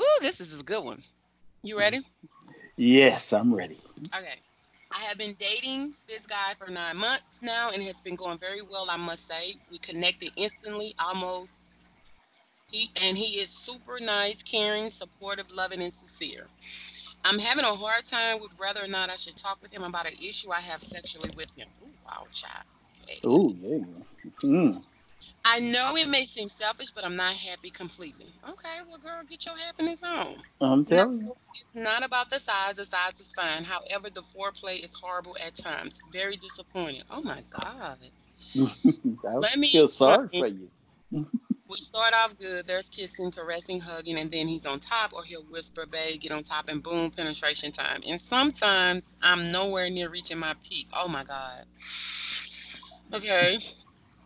Ooh, 0.00 0.18
this 0.20 0.40
is 0.40 0.60
a 0.60 0.64
good 0.64 0.84
one. 0.84 1.02
You 1.62 1.78
ready? 1.78 2.00
Yes, 2.76 3.32
I'm 3.32 3.54
ready. 3.54 3.78
Okay. 4.16 4.40
I 4.92 4.98
have 5.00 5.18
been 5.18 5.34
dating 5.38 5.94
this 6.08 6.26
guy 6.26 6.54
for 6.58 6.70
nine 6.70 6.96
months 6.96 7.42
now, 7.42 7.70
and 7.72 7.80
it 7.80 7.86
has 7.86 8.00
been 8.00 8.16
going 8.16 8.38
very 8.38 8.62
well. 8.62 8.86
I 8.90 8.96
must 8.96 9.28
say, 9.28 9.54
we 9.70 9.78
connected 9.78 10.32
instantly, 10.36 10.94
almost. 11.04 11.60
He 12.70 12.88
and 13.04 13.16
he 13.16 13.40
is 13.40 13.50
super 13.50 13.98
nice, 14.00 14.42
caring, 14.42 14.90
supportive, 14.90 15.50
loving, 15.52 15.82
and 15.82 15.92
sincere. 15.92 16.46
I'm 17.24 17.38
having 17.38 17.64
a 17.64 17.68
hard 17.68 18.04
time 18.04 18.40
with 18.40 18.52
whether 18.58 18.84
or 18.84 18.88
not 18.88 19.10
I 19.10 19.16
should 19.16 19.36
talk 19.36 19.58
with 19.62 19.72
him 19.72 19.82
about 19.82 20.06
an 20.06 20.16
issue 20.20 20.50
I 20.50 20.60
have 20.60 20.80
sexually 20.80 21.30
with 21.36 21.56
him. 21.56 21.68
Ooh, 21.82 21.90
wow, 22.06 22.26
child. 22.32 22.64
Okay. 23.02 23.18
Ooh, 23.26 23.52
go. 23.60 24.46
Mm. 24.46 24.82
I 25.44 25.60
know 25.60 25.96
it 25.96 26.08
may 26.08 26.24
seem 26.24 26.48
selfish, 26.48 26.92
but 26.92 27.04
I'm 27.04 27.16
not 27.16 27.34
happy 27.34 27.70
completely. 27.72 28.34
Okay, 28.44 28.78
well, 28.88 28.98
girl, 28.98 29.22
get 29.28 29.46
your 29.46 29.58
happiness 29.58 30.04
on. 30.04 30.36
I'm 30.60 30.86
telling 30.86 31.20
you. 31.20 31.34
It's 31.54 31.84
not 31.84 32.04
about 32.06 32.30
the 32.30 32.40
size. 32.40 32.76
The 32.76 32.86
size 32.86 33.20
is 33.20 33.32
fine. 33.34 33.64
However, 33.64 34.10
the 34.10 34.22
foreplay 34.22 34.84
is 34.84 34.94
horrible 35.02 35.36
at 35.46 35.56
times. 35.56 36.02
Very 36.10 36.36
disappointing. 36.36 37.02
Oh 37.10 37.22
my 37.22 37.44
God. 37.50 37.98
Let 39.40 39.58
me 39.58 39.68
feel 39.68 39.88
sorry 39.88 40.28
for 40.28 40.46
you. 40.48 40.70
We 41.68 41.76
start 41.78 42.14
off 42.14 42.38
good. 42.38 42.66
There's 42.66 42.90
kissing, 42.90 43.30
caressing, 43.32 43.80
hugging, 43.80 44.18
and 44.18 44.30
then 44.30 44.48
he's 44.48 44.66
on 44.66 44.80
top, 44.80 45.14
or 45.14 45.24
he'll 45.24 45.44
whisper, 45.46 45.86
babe, 45.90 46.20
get 46.20 46.32
on 46.32 46.42
top, 46.44 46.68
and 46.68 46.82
boom, 46.82 47.10
penetration 47.10 47.72
time. 47.72 48.02
And 48.08 48.20
sometimes 48.20 49.16
I'm 49.22 49.52
nowhere 49.52 49.90
near 49.90 50.10
reaching 50.10 50.38
my 50.38 50.54
peak. 50.68 50.88
Oh 50.94 51.08
my 51.08 51.24
God. 51.24 51.62
Okay. 53.14 53.58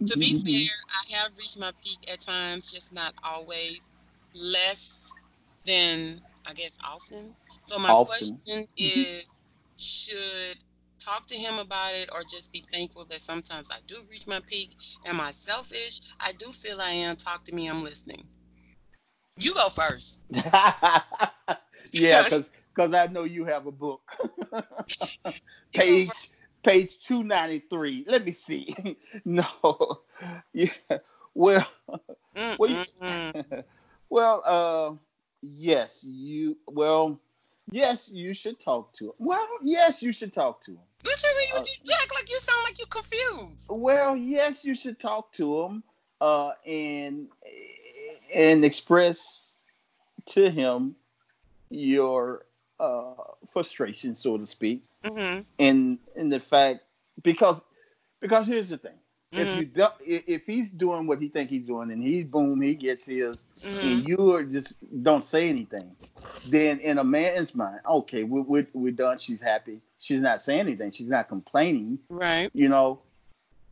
To 0.06 0.18
be 0.18 0.34
Mhm. 0.34 0.42
fair, 0.44 0.70
I 0.90 1.14
have 1.16 1.32
reached 1.38 1.58
my 1.58 1.72
peak 1.82 2.04
at 2.10 2.20
times, 2.20 2.70
just 2.72 2.92
not 2.92 3.14
always. 3.22 3.94
Less 4.34 5.14
than, 5.64 6.20
I 6.46 6.52
guess, 6.54 6.76
often. 6.82 7.34
So 7.66 7.78
my 7.78 7.94
Often. 7.94 8.38
question 8.38 8.66
is, 8.76 9.40
should 9.78 10.58
talk 10.98 11.26
to 11.26 11.36
him 11.36 11.58
about 11.58 11.94
it 11.94 12.08
or 12.12 12.22
just 12.22 12.52
be 12.52 12.62
thankful 12.72 13.04
that 13.06 13.20
sometimes 13.20 13.70
I 13.70 13.78
do 13.86 13.96
reach 14.10 14.26
my 14.26 14.40
peak? 14.46 14.74
Am 15.06 15.20
I 15.20 15.30
selfish? 15.30 16.00
I 16.20 16.32
do 16.32 16.52
feel 16.52 16.80
I 16.80 16.90
am. 16.90 17.16
Talk 17.16 17.44
to 17.44 17.54
me. 17.54 17.68
I'm 17.68 17.82
listening. 17.82 18.26
You 19.38 19.54
go 19.54 19.68
first. 19.68 20.20
yeah, 21.92 22.22
because 22.74 22.94
I 22.94 23.06
know 23.06 23.24
you 23.24 23.44
have 23.44 23.66
a 23.66 23.72
book. 23.72 24.02
Page. 25.74 26.30
Page 26.64 26.98
two 26.98 27.22
ninety 27.22 27.60
three. 27.70 28.04
Let 28.08 28.24
me 28.24 28.32
see. 28.32 28.74
no, 29.24 29.46
yeah. 30.52 30.70
Well, 31.34 31.66
Mm, 32.36 32.58
well, 32.58 32.70
you- 32.70 32.76
mm, 33.02 33.32
mm. 33.32 33.64
well, 34.10 34.42
uh, 34.44 34.96
yes, 35.42 36.02
you. 36.02 36.56
Well, 36.66 37.20
yes, 37.70 38.08
you 38.08 38.34
should 38.34 38.58
talk 38.58 38.92
to 38.94 39.06
him. 39.06 39.12
Well, 39.18 39.46
yes, 39.62 40.02
you 40.02 40.10
should 40.12 40.32
talk 40.32 40.64
to 40.64 40.72
him. 40.72 40.80
What 41.04 41.22
you 41.22 41.30
mean? 41.38 41.48
Uh, 41.54 41.64
you, 41.64 41.74
you 41.90 41.94
act 42.02 42.12
like 42.14 42.28
you 42.30 42.38
sound 42.40 42.64
like 42.64 42.78
you're 42.78 42.86
confused. 42.88 43.66
Well, 43.70 44.16
yes, 44.16 44.64
you 44.64 44.74
should 44.74 44.98
talk 44.98 45.32
to 45.34 45.62
him, 45.62 45.82
uh, 46.20 46.52
and 46.66 47.28
and 48.34 48.64
express 48.64 49.58
to 50.26 50.50
him 50.50 50.96
your 51.70 52.46
uh 52.80 53.14
frustration, 53.46 54.14
so 54.16 54.36
to 54.38 54.46
speak, 54.46 54.82
Mm-hmm. 55.04 55.42
in 55.58 55.98
in 56.16 56.28
the 56.30 56.40
fact 56.40 56.80
because 57.22 57.60
because 58.20 58.46
here's 58.46 58.68
the 58.70 58.78
thing. 58.78 58.98
If 59.32 59.48
Mhm. 59.48 59.56
you 59.58 59.64
don't, 59.66 59.94
if 60.06 60.46
he's 60.46 60.70
doing 60.70 61.06
what 61.06 61.20
he 61.20 61.28
think 61.28 61.50
he's 61.50 61.66
doing, 61.66 61.90
and 61.90 62.02
he's 62.02 62.24
boom, 62.24 62.60
he 62.60 62.74
gets 62.74 63.04
his, 63.06 63.36
Mm-hmm. 63.64 63.86
and 63.86 64.04
you 64.06 64.32
are 64.34 64.44
just 64.44 64.74
don't 65.02 65.24
say 65.24 65.48
anything, 65.48 65.90
then 66.48 66.78
in 66.80 66.98
a 66.98 67.04
man's 67.04 67.54
mind, 67.54 67.80
okay, 67.88 68.22
we're, 68.24 68.42
we're, 68.42 68.66
we're 68.74 68.92
done. 68.92 69.18
She's 69.18 69.40
happy. 69.40 69.80
She's 69.98 70.20
not 70.20 70.40
saying 70.42 70.60
anything. 70.60 70.92
She's 70.92 71.08
not 71.08 71.28
complaining. 71.28 71.98
Right. 72.10 72.50
You 72.54 72.68
know, 72.68 73.00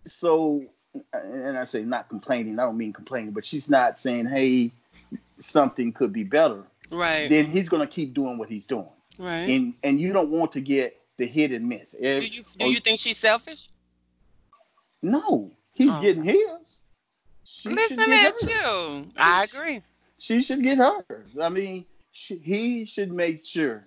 so 0.06 0.64
and 1.12 1.56
I 1.58 1.64
say 1.64 1.82
not 1.84 2.08
complaining. 2.08 2.58
I 2.58 2.64
don't 2.64 2.76
mean 2.76 2.92
complaining, 2.92 3.30
but 3.32 3.46
she's 3.46 3.68
not 3.70 3.98
saying, 3.98 4.26
hey, 4.26 4.72
something 5.38 5.92
could 5.92 6.12
be 6.12 6.24
better. 6.24 6.64
Right. 6.90 7.28
Then 7.28 7.46
he's 7.46 7.68
gonna 7.68 7.86
keep 7.86 8.12
doing 8.14 8.36
what 8.38 8.48
he's 8.48 8.66
doing, 8.66 8.88
right. 9.18 9.48
and 9.48 9.74
and 9.84 10.00
you 10.00 10.12
don't 10.12 10.30
want 10.30 10.52
to 10.52 10.60
get 10.60 10.98
the 11.18 11.26
hit 11.26 11.50
and 11.52 11.68
miss. 11.68 11.92
Do 11.92 11.98
you 12.26 12.42
do 12.42 12.64
oh, 12.64 12.68
you 12.68 12.78
think 12.80 12.98
she's 13.00 13.18
selfish? 13.18 13.68
no, 15.02 15.50
he's 15.74 15.94
Oh. 15.96 16.00
getting 16.00 16.22
his. 16.22 16.80
She 17.44 17.68
should 17.68 17.72
Listen 17.74 17.96
get 18.06 18.08
at 18.10 18.40
hers. 18.40 18.48
you. 18.48 19.08
I 19.16 19.44
agree. 19.44 19.82
she 20.18 20.42
should 20.42 20.62
get 20.62 20.78
hers. 20.78 21.38
I 21.40 21.48
mean, 21.48 21.84
she, 22.12 22.36
he 22.36 22.84
should 22.84 23.12
make 23.12 23.44
sure. 23.44 23.86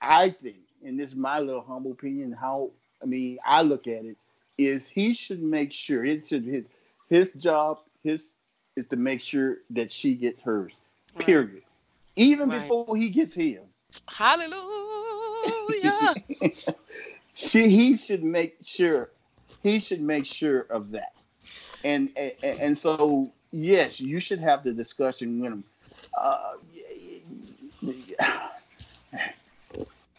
I 0.00 0.30
think, 0.30 0.56
and 0.84 0.98
this 0.98 1.10
is 1.10 1.16
my 1.16 1.38
little 1.40 1.62
humble 1.62 1.92
opinion, 1.92 2.32
how 2.32 2.70
I 3.02 3.06
mean, 3.06 3.38
I 3.44 3.62
look 3.62 3.86
at 3.86 4.04
it, 4.04 4.16
is 4.58 4.86
he 4.88 5.14
should 5.14 5.42
make 5.42 5.72
sure 5.72 6.04
it 6.04 6.26
should 6.26 6.44
his 6.44 6.64
his 7.08 7.32
job, 7.32 7.78
his 8.04 8.34
is 8.76 8.86
to 8.88 8.96
make 8.96 9.20
sure 9.20 9.58
that 9.70 9.90
she 9.90 10.14
gets 10.14 10.40
hers. 10.42 10.72
Right. 11.14 11.26
Period. 11.26 11.62
Even 12.16 12.48
Right. 12.50 12.62
before 12.62 12.96
he 12.96 13.08
gets 13.10 13.34
his. 13.34 13.58
Hallelujah. 14.08 14.58
she 17.34 17.68
he 17.68 17.96
should 17.96 18.22
make 18.22 18.56
sure 18.62 19.10
he 19.62 19.80
should 19.80 20.00
make 20.00 20.26
sure 20.26 20.60
of 20.70 20.90
that. 20.92 21.14
And 21.84 22.10
and, 22.16 22.32
and 22.42 22.78
so 22.78 23.32
yes, 23.52 24.00
you 24.00 24.20
should 24.20 24.38
have 24.40 24.64
the 24.64 24.72
discussion 24.72 25.40
with 25.40 25.52
him. 25.52 25.64
Uh, 26.16 26.52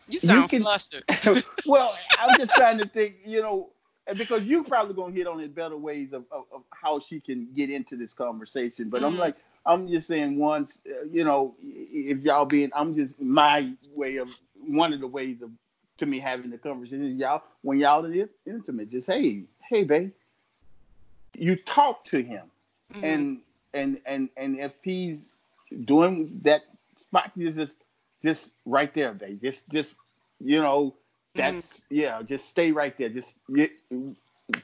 you 0.08 0.20
sound 0.20 0.44
you 0.44 0.48
can, 0.48 0.62
flustered. 0.64 1.04
well, 1.66 1.96
I'm 2.18 2.36
just 2.38 2.56
trying 2.56 2.78
to 2.80 2.88
think. 2.88 3.18
You 3.26 3.42
know, 3.42 3.70
and 4.08 4.18
because 4.18 4.44
you 4.44 4.64
probably 4.64 4.96
gonna 4.96 5.14
hit 5.14 5.28
on 5.28 5.40
it 5.40 5.56
better 5.56 5.78
ways 5.78 6.14
of, 6.14 6.26
of, 6.32 6.44
of 6.54 6.64
how 6.72 7.00
she 7.00 7.20
can 7.20 7.48
get 7.54 7.70
into 7.70 7.96
this 7.96 8.14
conversation. 8.14 8.90
But 8.90 9.04
I'm 9.04 9.16
Mhm. 9.16 9.20
like, 9.20 9.36
I'm 9.66 9.88
just 9.88 10.08
saying 10.08 10.38
once, 10.38 10.80
uh, 10.88 11.06
you 11.10 11.24
know, 11.24 11.56
if 11.62 12.20
y'all 12.20 12.46
being, 12.46 12.72
I'm 12.76 12.96
just 12.96 13.20
my 13.22 13.74
way 13.96 14.18
of 14.18 14.28
one 14.68 14.94
of 14.94 15.00
the 15.00 15.08
ways 15.08 15.42
of 15.42 15.50
to 15.98 16.06
me 16.06 16.20
having 16.20 16.50
the 16.50 16.58
conversation. 16.58 17.06
is 17.06 17.18
Y'all, 17.18 17.44
when 17.62 17.80
y'all 17.80 18.06
are 18.06 18.30
intimate, 18.46 18.90
just 18.90 19.08
hey, 19.08 19.44
hey, 19.70 19.84
babe, 19.84 20.12
you 21.36 21.56
talk 21.56 22.06
to 22.06 22.22
him, 22.22 22.50
Mhm. 22.94 23.04
and 23.04 23.42
and 23.74 24.02
and 24.06 24.30
and 24.38 24.60
if 24.60 24.74
he's 24.82 25.34
doing 25.86 26.40
that 26.44 26.64
spot, 27.00 27.32
you 27.36 27.52
just 27.52 27.78
just 28.24 28.52
right 28.66 28.94
there, 28.94 29.14
babe. 29.14 29.42
Just 29.42 29.68
just 29.70 29.96
you 30.40 30.62
know, 30.62 30.94
that's 31.36 31.86
yeah, 31.90 32.22
just 32.22 32.46
stay 32.50 32.72
right 32.72 32.98
there. 32.98 33.10
Just 33.10 33.38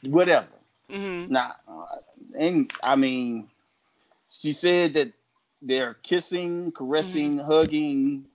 whatever. 0.03 0.47
Mhm. 0.89 1.29
Now, 1.29 1.55
uh, 1.67 1.97
and 2.37 2.71
I 2.83 2.95
mean, 2.95 3.49
she 4.29 4.51
said 4.53 4.93
that 4.95 5.11
they're 5.61 5.95
kissing, 5.95 6.71
caressing, 6.71 7.37
hugging. 7.37 8.25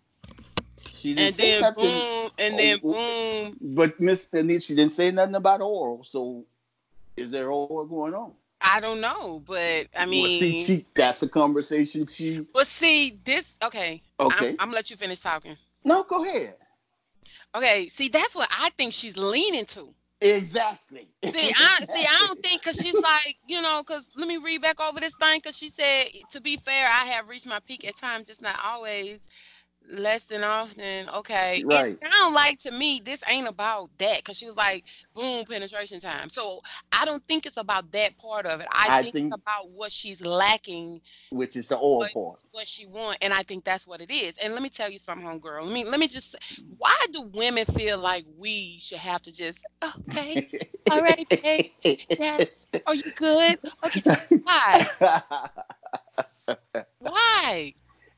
She 0.93 1.15
didn't 1.15 1.27
and 1.27 1.35
say 1.35 1.43
then 1.53 1.63
nothing, 1.63 1.83
boom, 1.83 2.31
and 2.39 2.55
oh, 2.55 2.57
then 2.57 2.79
Oh, 2.85 3.51
boom. 3.51 3.57
but 3.61 4.01
Miss 4.01 4.29
Anita, 4.33 4.61
she 4.61 4.75
didn't 4.75 4.93
say 4.93 5.11
nothing 5.11 5.35
about 5.35 5.61
oral. 5.61 6.05
So, 6.05 6.45
is 7.17 7.31
there 7.31 7.51
oral 7.51 7.87
going 7.87 8.15
on? 8.15 8.33
I 8.61 8.81
don't 8.81 9.01
know, 9.01 9.43
but 9.47 9.89
I 9.97 10.07
mean, 10.07 10.23
well, 10.23 10.31
see, 10.31 10.65
she 10.65 10.87
that's 10.95 11.23
a 11.23 11.29
conversation. 11.29 12.07
She 12.07 12.47
but 12.53 12.67
see 12.67 13.19
this. 13.25 13.57
Okay, 13.63 14.03
okay. 14.19 14.49
I'm, 14.51 14.57
I'm 14.59 14.67
gonna 14.69 14.77
let 14.77 14.91
you 14.91 14.97
finish 14.97 15.21
talking. 15.21 15.57
no, 15.85 16.03
go 16.05 16.25
ahead. 16.25 16.57
Okay, 17.55 17.89
see 17.89 18.09
that's 18.09 18.35
what 18.35 18.49
I 18.51 18.71
think 18.71 18.93
she's 18.93 19.17
leaning 19.17 19.67
to. 19.67 19.95
Exactly. 20.21 21.09
See, 21.25 21.53
I 21.57 21.85
see. 21.85 22.05
I 22.05 22.27
don't 22.27 22.43
think 22.43 22.63
because 22.63 22.81
she's 22.81 23.01
like, 23.03 23.37
you 23.47 23.61
know, 23.61 23.83
because 23.87 24.11
let 24.17 24.27
me 24.27 24.39
read 24.39 24.63
back 24.63 24.81
over 24.81 25.01
this 25.01 25.15
thing. 25.15 25.39
Because 25.39 25.57
she 25.57 25.69
said, 25.69 26.07
to 26.31 26.41
be 26.41 26.57
fair, 26.57 26.87
I 26.87 27.05
have 27.07 27.29
reached 27.29 27.47
my 27.47 27.61
peak 27.61 27.87
at 27.87 27.97
times, 27.97 28.29
just 28.29 28.43
not 28.43 28.57
always, 28.65 29.21
less 29.91 30.25
than 30.25 30.43
often. 30.43 31.09
Okay, 31.11 31.63
Right. 31.67 31.93
it 31.93 32.03
sounds 32.13 32.35
like 32.35 32.59
to 32.61 32.71
me 32.73 33.01
this 33.05 33.23
ain't 33.29 33.47
about 33.49 33.91
that. 33.99 34.19
Because 34.19 34.37
she 34.39 34.47
was 34.47 34.57
like, 34.57 34.85
boom, 35.15 35.45
penetration 35.45 36.01
time. 36.01 36.31
So 36.31 36.61
I 36.93 37.05
don't 37.05 37.23
think 37.29 37.47
it's 37.47 37.57
about 37.59 37.93
that 37.93 38.17
part 38.19 38.47
of 38.47 38.61
it. 38.61 38.67
I, 38.73 38.99
I 38.99 39.03
think, 39.03 39.13
think- 39.15 39.27
it's 39.35 39.43
about 39.43 39.71
what 39.71 39.93
she's 39.93 40.25
lacking, 40.25 41.01
Which 41.31 41.57
is 41.57 41.69
the 41.69 41.77
oral 41.77 42.01
But- 42.01 42.13
part. 42.15 42.45
what 42.53 42.67
she 42.67 42.87
want, 42.87 43.19
and 43.23 43.33
I 43.33 43.43
think 43.43 43.65
that's 43.65 43.87
what 43.87 44.01
it 44.01 44.11
is. 44.11 44.39
And 44.39 44.55
let 44.55 44.63
me 44.63 44.69
tell 44.71 44.91
you 44.91 44.99
something, 44.99 45.27
homegirl. 45.27 45.65
Let 45.65 45.73
me 45.73 45.85
let 45.85 46.01
me 46.01 46.09
just. 46.09 46.37
Why 46.79 46.95
do 47.13 47.23
women 47.35 47.65
feel 47.67 47.99
like 47.99 48.25
we 48.39 48.79
should 48.81 48.99
have 48.99 49.21
to 49.23 49.35
just 49.35 49.65
okay? 50.11 50.51
All 50.91 51.01
right, 51.01 51.27
babe. 51.29 51.71
Yes. 52.09 52.67
Are 52.87 52.95
you 52.95 53.13
good? 53.17 53.59
Okay. 53.87 54.17
Why? 54.43 54.89
Why? 56.99 57.75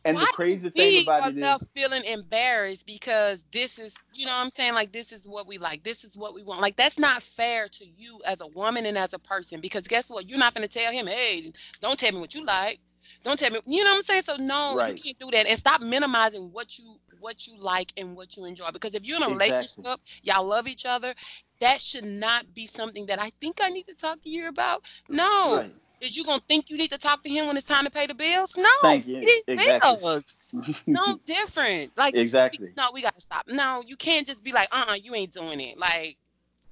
And 0.07 0.17
Why 0.17 0.23
the 0.23 0.27
crazy 0.29 0.71
thing 0.71 0.99
about 0.99 1.27
it 1.27 1.39
is, 1.39 1.59
feeling 1.75 2.05
embarrassed 2.05 2.87
because 2.87 3.45
this 3.53 3.79
is, 3.79 3.95
you 4.15 4.27
know 4.27 4.33
what 4.33 4.45
I'm 4.45 4.51
saying? 4.51 4.75
Like, 4.75 4.93
this 4.93 5.13
is 5.13 5.29
what 5.29 5.47
we 5.47 5.59
like. 5.59 5.85
This 5.85 6.05
is 6.05 6.19
what 6.19 6.35
we 6.35 6.43
want. 6.45 6.61
Like, 6.63 6.77
that's 6.77 6.99
not 6.99 7.23
fair 7.23 7.69
to 7.69 7.87
you 7.87 8.21
as 8.27 8.41
a 8.41 8.49
woman 8.49 8.87
and 8.87 8.99
as 8.99 9.15
a 9.15 9.19
person 9.19 9.61
because 9.61 9.89
guess 9.89 10.11
what? 10.11 10.29
You're 10.31 10.39
not 10.39 10.55
going 10.55 10.69
to 10.69 10.79
tell 10.79 10.93
him, 10.93 11.07
hey, 11.07 11.53
don't 11.81 11.99
tell 11.99 12.13
me 12.13 12.21
what 12.21 12.35
you 12.35 12.45
like. 12.45 12.81
Don't 13.25 13.39
tell 13.39 13.51
me, 13.51 13.61
you 13.67 13.85
know 13.85 13.91
what 13.93 13.97
I'm 13.99 14.03
saying? 14.05 14.23
So, 14.23 14.37
no, 14.39 14.79
Right. 14.79 14.87
you 14.87 14.95
can't 14.95 15.19
do 15.19 15.31
that. 15.33 15.47
And 15.47 15.59
stop 15.59 15.83
minimizing 15.83 16.53
what 16.53 16.79
you 16.79 16.97
what 17.21 17.47
you 17.47 17.59
like 17.59 17.93
and 17.97 18.17
what 18.17 18.37
you 18.37 18.45
enjoy 18.45 18.71
because 18.73 18.95
if 18.95 19.05
you're 19.07 19.17
in 19.17 19.23
a 19.23 19.31
Exactly. 19.31 19.85
relationship 19.85 20.01
y'all 20.23 20.45
love 20.45 20.69
each 20.69 20.87
other 20.87 21.15
that 21.61 21.81
should 21.81 22.05
not 22.05 22.55
be 22.55 22.67
something 22.67 23.07
that 23.07 23.21
i 23.21 23.31
think 23.41 23.59
i 23.63 23.69
need 23.71 23.87
to 23.87 23.95
talk 23.95 24.21
to 24.23 24.29
you 24.31 24.49
about 24.49 24.83
no 25.09 25.61
right. 25.61 25.75
Is 26.01 26.17
you 26.17 26.25
gonna 26.25 26.43
think 26.49 26.71
you 26.71 26.77
need 26.77 26.91
to 26.91 26.99
talk 26.99 27.23
to 27.23 27.29
him 27.29 27.47
when 27.47 27.57
it's 27.57 27.67
time 27.67 27.85
to 27.85 27.91
pay 27.91 28.07
the 28.07 28.15
bills? 28.15 28.57
No, 28.57 28.69
Thank 28.83 29.07
you. 29.07 29.43
Exactly. 29.49 29.97
bills. 30.03 30.53
No 30.87 31.19
different. 31.27 31.97
Like 31.97 32.15
exactly. 32.17 32.73
no, 32.77 32.91
we 32.93 33.03
gotta 33.03 33.21
stop. 33.21 33.45
No, 33.49 33.83
you 33.87 33.97
can't 33.97 34.27
just 34.27 34.45
be 34.45 34.53
like, 34.53 34.69
uh, 34.73 34.87
uh 34.91 34.95
you 34.95 35.15
ain't 35.15 35.33
doing 35.33 35.61
it. 35.61 35.79
Like, 35.79 36.17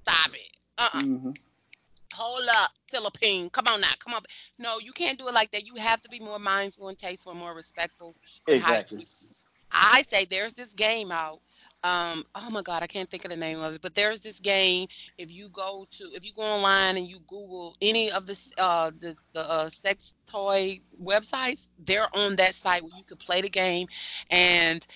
stop 0.02 0.34
it. 0.34 0.56
Uh, 0.78 0.88
uh 0.94 1.00
Mhm. 1.00 1.38
hold 2.14 2.48
up, 2.62 2.70
Philippine. 2.90 3.50
Come 3.50 3.66
on 3.68 3.80
now, 3.80 3.92
come 3.98 4.14
on. 4.14 4.22
No, 4.58 4.78
you 4.78 4.92
can't 4.92 5.18
do 5.18 5.28
it 5.28 5.34
like 5.34 5.50
that. 5.52 5.66
You 5.66 5.74
have 5.76 6.02
to 6.02 6.08
be 6.08 6.20
more 6.20 6.38
mindful 6.38 6.88
and 6.88 6.98
tasteful 6.98 7.32
and 7.32 7.40
more 7.40 7.54
respectful. 7.54 8.14
in 8.46 8.60
how 8.60 8.74
you 8.74 8.78
Exactly. 8.78 9.06
I 9.72 10.02
say 10.02 10.24
there's 10.24 10.52
this 10.52 10.72
game 10.74 11.10
out. 11.10 11.40
Um, 11.84 12.24
oh 12.34 12.48
my 12.50 12.62
God, 12.62 12.82
I 12.82 12.86
can't 12.86 13.10
think 13.10 13.26
of 13.26 13.30
the 13.30 13.36
name 13.36 13.60
of 13.60 13.74
it, 13.74 13.82
but 13.82 13.94
there's 13.94 14.22
this 14.22 14.40
game. 14.40 14.88
If 15.18 15.30
you 15.30 15.50
go 15.50 15.86
to, 15.90 16.04
if 16.14 16.24
you 16.24 16.32
go 16.32 16.42
online 16.42 16.96
and 16.96 17.06
you 17.06 17.18
Google 17.26 17.76
any 17.82 18.10
of 18.10 18.26
the 18.26 18.38
uh, 18.56 18.90
the 18.98 19.14
the 19.34 19.42
uh, 19.48 19.68
sex 19.68 20.14
toy 20.26 20.80
websites, 21.02 21.68
they're 21.78 22.08
on 22.16 22.36
that 22.36 22.54
site 22.54 22.82
where 22.82 22.96
you 22.96 23.04
can 23.04 23.18
play 23.18 23.42
the 23.42 23.50
game, 23.50 23.86
and 24.30 24.86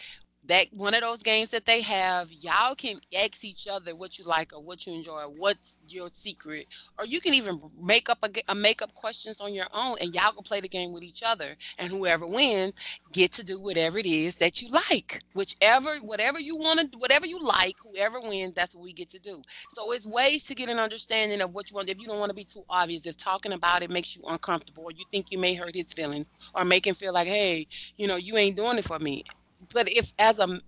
that 0.49 0.67
one 0.73 0.95
of 0.95 1.03
those 1.03 1.23
games 1.23 1.51
that 1.51 1.67
they 1.67 1.81
have, 1.83 2.33
y'all 2.33 2.75
can 2.75 2.99
ask 3.17 3.45
each 3.45 3.69
other 3.69 3.95
what 3.95 4.19
you 4.19 4.25
like 4.25 4.53
or 4.53 4.63
what 4.63 4.87
you 4.87 4.95
enjoy, 4.95 5.21
or 5.21 5.31
what's 5.31 5.79
your 5.89 6.09
secret, 6.09 6.67
or 6.99 7.05
you 7.07 7.21
can 7.21 7.35
even 7.35 7.61
make 7.81 8.09
up 8.09 8.19
a, 8.23 8.31
a 8.49 8.53
uh, 8.53 8.55
make 8.55 8.83
up 8.83 8.93
questions 8.95 9.41
on 9.41 9.55
your 9.55 9.67
own, 9.75 9.97
and 10.01 10.15
y'all 10.15 10.33
can 10.33 10.43
play 10.43 10.61
the 10.61 10.69
game 10.69 10.93
with 10.93 11.03
each 11.03 11.23
other, 11.23 11.55
and 11.79 11.91
whoever 11.91 12.27
wins 12.27 12.73
get 13.13 13.33
to 13.33 13.45
do 13.45 13.61
whatever 13.61 13.99
it 13.99 14.07
is 14.07 14.37
that 14.37 14.63
you 14.63 14.69
like. 14.71 15.23
Whichever, 15.35 15.97
whatever 15.97 16.41
you 16.41 16.57
want 16.57 16.81
to, 16.81 16.99
whatever 16.99 17.27
you 17.27 17.39
like, 17.41 17.77
whoever 17.83 18.21
wins, 18.21 18.55
that's 18.55 18.75
what 18.75 18.85
we 18.85 18.93
get 18.93 19.11
to 19.11 19.19
do. 19.21 19.43
So 19.71 19.93
it's 19.93 20.07
ways 20.07 20.45
to 20.45 20.55
get 20.55 20.71
an 20.71 20.79
understanding 20.79 21.41
of 21.43 21.55
what 21.55 21.71
you 21.71 21.77
want. 21.77 21.91
If 21.91 22.01
you 22.01 22.07
don't 22.07 22.21
want 22.21 22.31
to 22.31 22.35
be 22.37 22.45
too 22.45 22.65
obvious, 22.69 23.07
if 23.07 23.17
talking 23.17 23.53
about 23.53 23.83
it 23.83 23.91
makes 23.91 24.17
you 24.17 24.23
uncomfortable, 24.27 24.85
or 24.85 24.93
you 24.93 25.05
think 25.11 25.31
you 25.31 25.39
may 25.39 25.55
hurt 25.55 25.75
his 25.75 25.93
feelings, 25.93 26.31
or 26.55 26.65
make 26.65 26.87
him 26.87 26.95
feel 26.95 27.13
like, 27.13 27.29
hey, 27.29 27.67
you 27.97 28.07
know, 28.07 28.17
you 28.17 28.37
ain't 28.37 28.57
doing 28.57 28.79
it 28.79 28.85
for 28.85 28.99
me. 28.99 29.25
But 29.73 29.89
if 29.91 30.13
as 30.19 30.39
a 30.39 30.61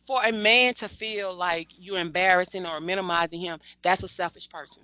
for 0.00 0.20
a 0.24 0.32
man 0.32 0.74
to 0.74 0.88
feel 0.88 1.34
like 1.34 1.68
you're 1.78 1.98
embarrassing 1.98 2.66
or 2.66 2.80
minimizing 2.80 3.40
him, 3.40 3.58
that's 3.82 4.02
a 4.02 4.08
selfish 4.08 4.48
person. 4.48 4.82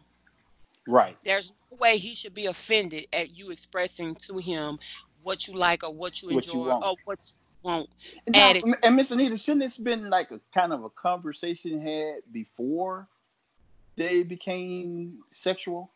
Right. 0.86 1.16
There's 1.24 1.52
no 1.70 1.78
way 1.78 1.96
he 1.96 2.14
should 2.14 2.34
be 2.34 2.46
offended 2.46 3.06
at 3.12 3.36
you 3.36 3.50
expressing 3.50 4.14
to 4.26 4.38
him 4.38 4.78
what 5.22 5.48
you 5.48 5.54
like 5.54 5.82
or 5.82 5.92
what 5.92 6.22
you 6.22 6.34
What 6.34 6.46
you 6.46 6.52
enjoy 6.52 6.86
or 6.86 6.96
what 7.04 7.18
you 7.24 7.34
want. 7.62 7.88
Now, 8.28 8.50
Add 8.50 8.62
and 8.82 8.96
Miss 8.96 9.10
Anita, 9.10 9.36
shouldn't 9.38 9.62
this 9.62 9.78
been 9.78 10.10
like 10.10 10.30
a 10.30 10.40
kind 10.52 10.72
of 10.72 10.84
a 10.84 10.90
conversation 10.90 11.80
had 11.80 12.16
before 12.30 13.08
they 13.96 14.22
became 14.22 15.18
sexual? 15.30 15.90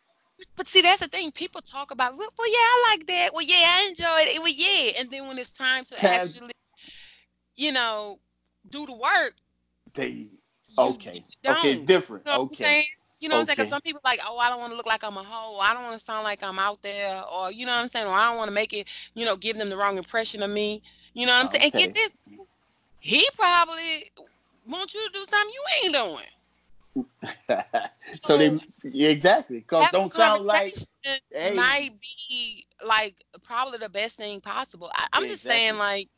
But 0.56 0.68
see, 0.68 0.80
that's 0.80 1.00
the 1.00 1.08
thing. 1.08 1.32
People 1.32 1.60
talk 1.60 1.90
about, 1.90 2.16
well, 2.16 2.32
well, 2.38 2.48
yeah, 2.48 2.56
I 2.58 2.86
like 2.90 3.06
that. 3.08 3.34
Well, 3.34 3.44
yeah, 3.44 3.56
I 3.66 3.86
enjoyed 3.88 4.34
it. 4.34 4.40
Well, 4.40 4.52
yeah. 4.54 4.92
And 4.98 5.10
then 5.10 5.26
when 5.26 5.36
it's 5.36 5.50
time 5.50 5.84
to 5.84 5.96
Time- 5.96 6.10
actually, 6.12 6.52
you 7.58 7.72
know, 7.72 8.18
do 8.70 8.86
the 8.86 8.94
work, 8.94 9.34
They 9.94 10.28
okay. 10.78 11.24
Okay, 11.50 11.72
it's 11.72 11.80
different. 11.80 12.24
You 12.24 12.32
know 12.32 12.38
what 12.38 12.40
I'm 12.40 12.46
okay. 12.46 12.86
You 13.20 13.28
know 13.28 13.34
what 13.34 13.50
I'm 13.50 13.56
saying? 13.56 13.68
Some 13.68 13.80
people 13.80 14.00
like, 14.04 14.20
oh, 14.24 14.38
I 14.38 14.48
don't 14.48 14.60
want 14.60 14.70
to 14.72 14.76
look 14.76 14.86
like 14.86 15.02
I'm 15.02 15.16
a 15.16 15.24
hoe. 15.24 15.58
I 15.58 15.74
don't 15.74 15.82
want 15.82 15.98
to 15.98 16.04
sound 16.04 16.22
like 16.22 16.42
I'm 16.42 16.58
out 16.58 16.80
there, 16.82 17.22
or 17.24 17.50
you 17.50 17.66
know 17.66 17.72
what 17.72 17.82
I'm 17.82 17.88
saying? 17.88 18.06
Or 18.06 18.12
I 18.12 18.28
don't 18.28 18.38
want 18.38 18.48
to 18.48 18.54
make 18.54 18.72
it, 18.72 18.88
you 19.14 19.24
know, 19.24 19.36
give 19.36 19.56
them 19.56 19.70
the 19.70 19.76
wrong 19.76 19.98
impression 19.98 20.42
of 20.42 20.50
me. 20.50 20.82
You 21.14 21.26
know 21.26 21.32
what 21.32 21.40
I'm 21.40 21.46
saying? 21.48 21.64
And 21.64 21.74
get 21.74 21.94
this, 21.94 22.12
he 23.00 23.26
probably 23.36 24.12
wants 24.68 24.94
you 24.94 25.04
to 25.04 25.12
do 25.12 25.24
something 25.26 25.54
you 25.54 25.64
ain't 25.84 25.94
doing. 25.94 26.26
so 28.20 28.38
they 28.38 28.58
yeah, 28.84 29.08
exactly 29.08 29.58
because 29.58 29.88
don't 29.90 30.12
sound 30.12 30.44
like 30.44 30.74
hey 31.30 31.54
might 31.54 31.90
be 32.00 32.66
like 32.86 33.16
probably 33.42 33.78
the 33.78 33.88
best 33.88 34.16
thing 34.16 34.40
possible. 34.40 34.90
I, 34.94 35.06
I'm 35.12 35.26
just 35.26 35.44
saying, 35.44 35.76
like, 35.76 36.08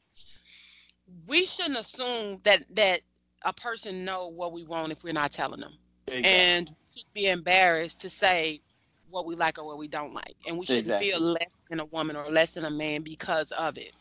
we 1.26 1.44
shouldn't 1.44 1.78
assume 1.78 2.40
that 2.44 2.64
that 2.74 3.00
a 3.44 3.52
person 3.52 4.04
know 4.04 4.28
what 4.28 4.52
we 4.52 4.64
want 4.64 4.92
if 4.92 5.02
we're 5.04 5.12
not 5.12 5.32
telling 5.32 5.60
them. 5.60 5.74
exactly. 6.08 6.30
and 6.30 6.68
should 6.92 7.04
be 7.14 7.26
embarrassed 7.28 8.00
to 8.02 8.10
say 8.10 8.60
what 9.08 9.26
we 9.26 9.34
like 9.34 9.58
or 9.58 9.64
what 9.66 9.78
we 9.78 9.88
don't 9.88 10.14
like 10.14 10.36
and 10.46 10.58
we 10.58 10.66
shouldn't 10.66 10.94
Exactly. 10.94 11.08
feel 11.10 11.20
less 11.20 11.56
than 11.70 11.80
a 11.80 11.84
woman 11.86 12.16
or 12.16 12.30
less 12.30 12.54
than 12.54 12.64
a 12.64 12.70
man 12.70 13.02
because 13.02 13.50
of 13.52 13.76
it 13.78 13.96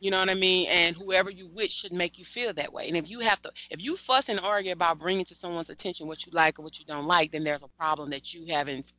you 0.00 0.10
know 0.10 0.18
what 0.20 0.28
i 0.30 0.34
mean 0.34 0.66
and 0.70 0.96
whoever 0.96 1.30
you 1.30 1.48
with 1.54 1.70
should 1.70 1.92
make 1.92 2.18
you 2.18 2.24
feel 2.24 2.52
that 2.54 2.72
way 2.72 2.86
and 2.88 2.96
if 2.96 3.10
you 3.10 3.20
have 3.20 3.40
to 3.42 3.50
if 3.70 3.82
you 3.82 3.96
fuss 3.96 4.28
and 4.28 4.40
argue 4.40 4.72
about 4.72 4.98
bringing 4.98 5.24
to 5.24 5.34
someone's 5.34 5.70
attention 5.70 6.06
what 6.06 6.24
you 6.26 6.32
like 6.34 6.58
or 6.58 6.62
what 6.62 6.78
you 6.78 6.84
don't 6.86 7.06
like 7.06 7.30
then 7.32 7.44
there's 7.44 7.62
a 7.64 7.68
problem 7.78 8.10
that 8.10 8.32
you 8.34 8.46
haven't 8.52 8.92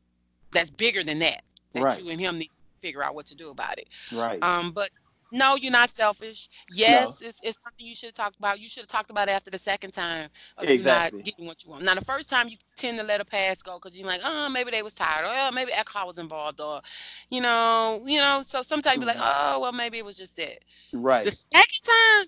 that's 0.52 0.72
bigger 0.72 1.04
than 1.04 1.20
that 1.20 1.42
that 1.74 1.84
Right. 1.84 1.98
you 1.98 2.10
and 2.10 2.20
him 2.20 2.38
need 2.38 2.46
to 2.48 2.88
figure 2.88 3.04
out 3.04 3.16
what 3.16 3.26
to 3.28 3.36
do 3.36 3.50
about 3.50 3.78
it 3.78 3.88
right 4.12 4.44
um 4.44 4.72
but 4.72 4.90
no 5.32 5.56
you're 5.56 5.72
not 5.72 5.90
selfish. 5.90 6.50
Yes 6.70 7.22
it's, 7.22 7.40
it's 7.44 7.58
something 7.64 7.86
you 7.86 7.96
should 7.96 8.08
have 8.08 8.14
talked 8.16 8.38
about. 8.38 8.60
You 8.60 8.68
should 8.68 8.82
have 8.82 8.88
talked 8.88 9.10
about 9.12 9.28
it 9.28 9.32
after 9.32 9.52
the 9.52 9.58
second 9.58 9.92
time 9.92 10.30
of 10.58 10.70
Exactly. 10.70 11.20
you 11.20 11.24
not 11.24 11.24
getting 11.24 11.46
what 11.48 11.64
you 11.64 11.72
want. 11.72 11.84
Now 11.84 11.96
the 11.96 12.02
first 12.02 12.30
time 12.30 12.48
you 12.50 12.58
tend 12.76 12.98
to 13.00 13.04
let 13.06 13.22
a 13.22 13.26
pass 13.26 13.62
go 13.62 13.76
because 13.76 13.98
you're 13.98 14.08
like 14.08 14.22
oh 14.24 14.50
maybe 14.50 14.72
they 14.72 14.82
was 14.82 14.94
tired 14.94 15.26
or 15.26 15.30
oh, 15.32 15.52
maybe 15.52 15.72
alcohol 15.74 16.08
was 16.08 16.18
involved 16.18 16.60
or 16.62 16.82
you 17.30 17.42
know 17.42 18.02
you 18.06 18.18
know 18.18 18.42
so 18.44 18.62
sometimes 18.62 18.98
you're 19.00 19.08
like 19.08 19.18
Mhm. 19.18 19.22
oh 19.22 19.60
well 19.62 19.72
maybe 19.74 19.98
it 19.98 20.06
was 20.06 20.18
just 20.18 20.36
that 20.38 20.60
right. 20.94 21.24
The 21.24 21.32
second 21.32 21.84
time? 21.84 22.28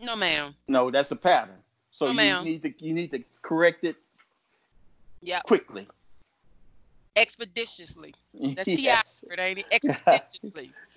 No 0.00 0.16
ma'am. 0.16 0.54
No 0.68 0.90
that's 0.90 1.10
a 1.10 1.16
pattern. 1.16 1.58
So 1.92 2.06
No, 2.06 2.22
you 2.22 2.44
need 2.44 2.62
to 2.62 2.72
you 2.84 2.94
need 2.94 3.10
to 3.12 3.22
correct 3.42 3.84
it 3.84 3.96
Yeah. 5.22 5.40
quickly 5.42 5.86
expeditiously. 7.16 8.14
That's 8.56 8.68
Yes. 8.78 9.20
T.I. 9.20 9.28
word, 9.28 9.40
ain't 9.40 9.58
it? 9.58 9.66
Expeditiously. 9.70 10.72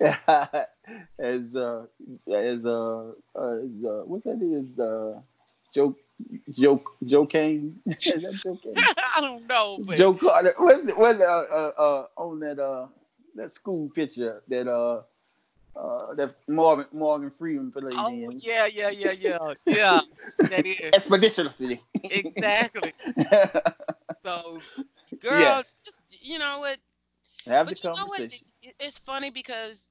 as 1.18 1.56
uh 1.56 1.86
as 2.32 2.66
uh, 2.66 3.12
uh, 3.34 3.56
as, 3.56 3.84
uh 3.84 4.02
what's 4.04 4.24
that 4.24 4.40
is 4.42 4.78
uh 4.78 5.20
Joe 5.74 5.96
Joe 6.50 6.82
Joe 7.04 7.26
Kane 7.26 7.80
Joe 7.98 8.58
Kane 8.62 8.74
I 9.16 9.20
don't 9.20 9.46
know, 9.46 9.78
but 9.84 9.96
Joe 9.96 10.14
Carter 10.14 10.54
what's 10.58 10.88
it 10.88 10.98
what's 10.98 11.18
it, 11.18 11.26
uh, 11.26 11.44
uh 11.50 11.72
uh 11.78 12.06
on 12.16 12.40
that 12.40 12.58
uh 12.58 12.86
that 13.36 13.52
school 13.52 13.90
picture 13.94 14.42
that 14.48 14.68
uh 14.68 15.02
uh 15.78 16.14
that 16.14 16.34
Morgan 16.48 16.86
Morgan 16.92 17.30
Freeman 17.30 17.70
played 17.72 17.94
oh 17.96 18.08
in 18.08 18.40
yeah, 18.40 18.66
yeah, 18.66 18.90
yeah, 18.90 19.12
yeah, 19.12 19.54
yeah. 19.66 20.00
That 20.48 20.66
is 20.66 20.78
expeditiously 20.94 21.80
exactly. 22.10 22.92
So, 24.24 24.60
girls, 25.20 25.38
Yes. 25.38 25.74
You 26.26 26.38
know 26.38 26.60
what? 26.60 26.78
have 27.46 27.68
the 27.70 27.74
But 27.74 27.84
you 27.84 27.90
know 27.96 28.06
what? 28.08 28.24
conversation 28.24 28.46
It's 28.80 28.98
funny 28.98 29.30
because 29.30 29.88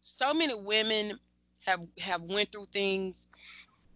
so 0.00 0.34
many 0.34 0.54
women 0.54 1.18
have 1.66 1.80
have 2.00 2.22
went 2.22 2.52
through 2.52 2.66
things, 2.72 3.28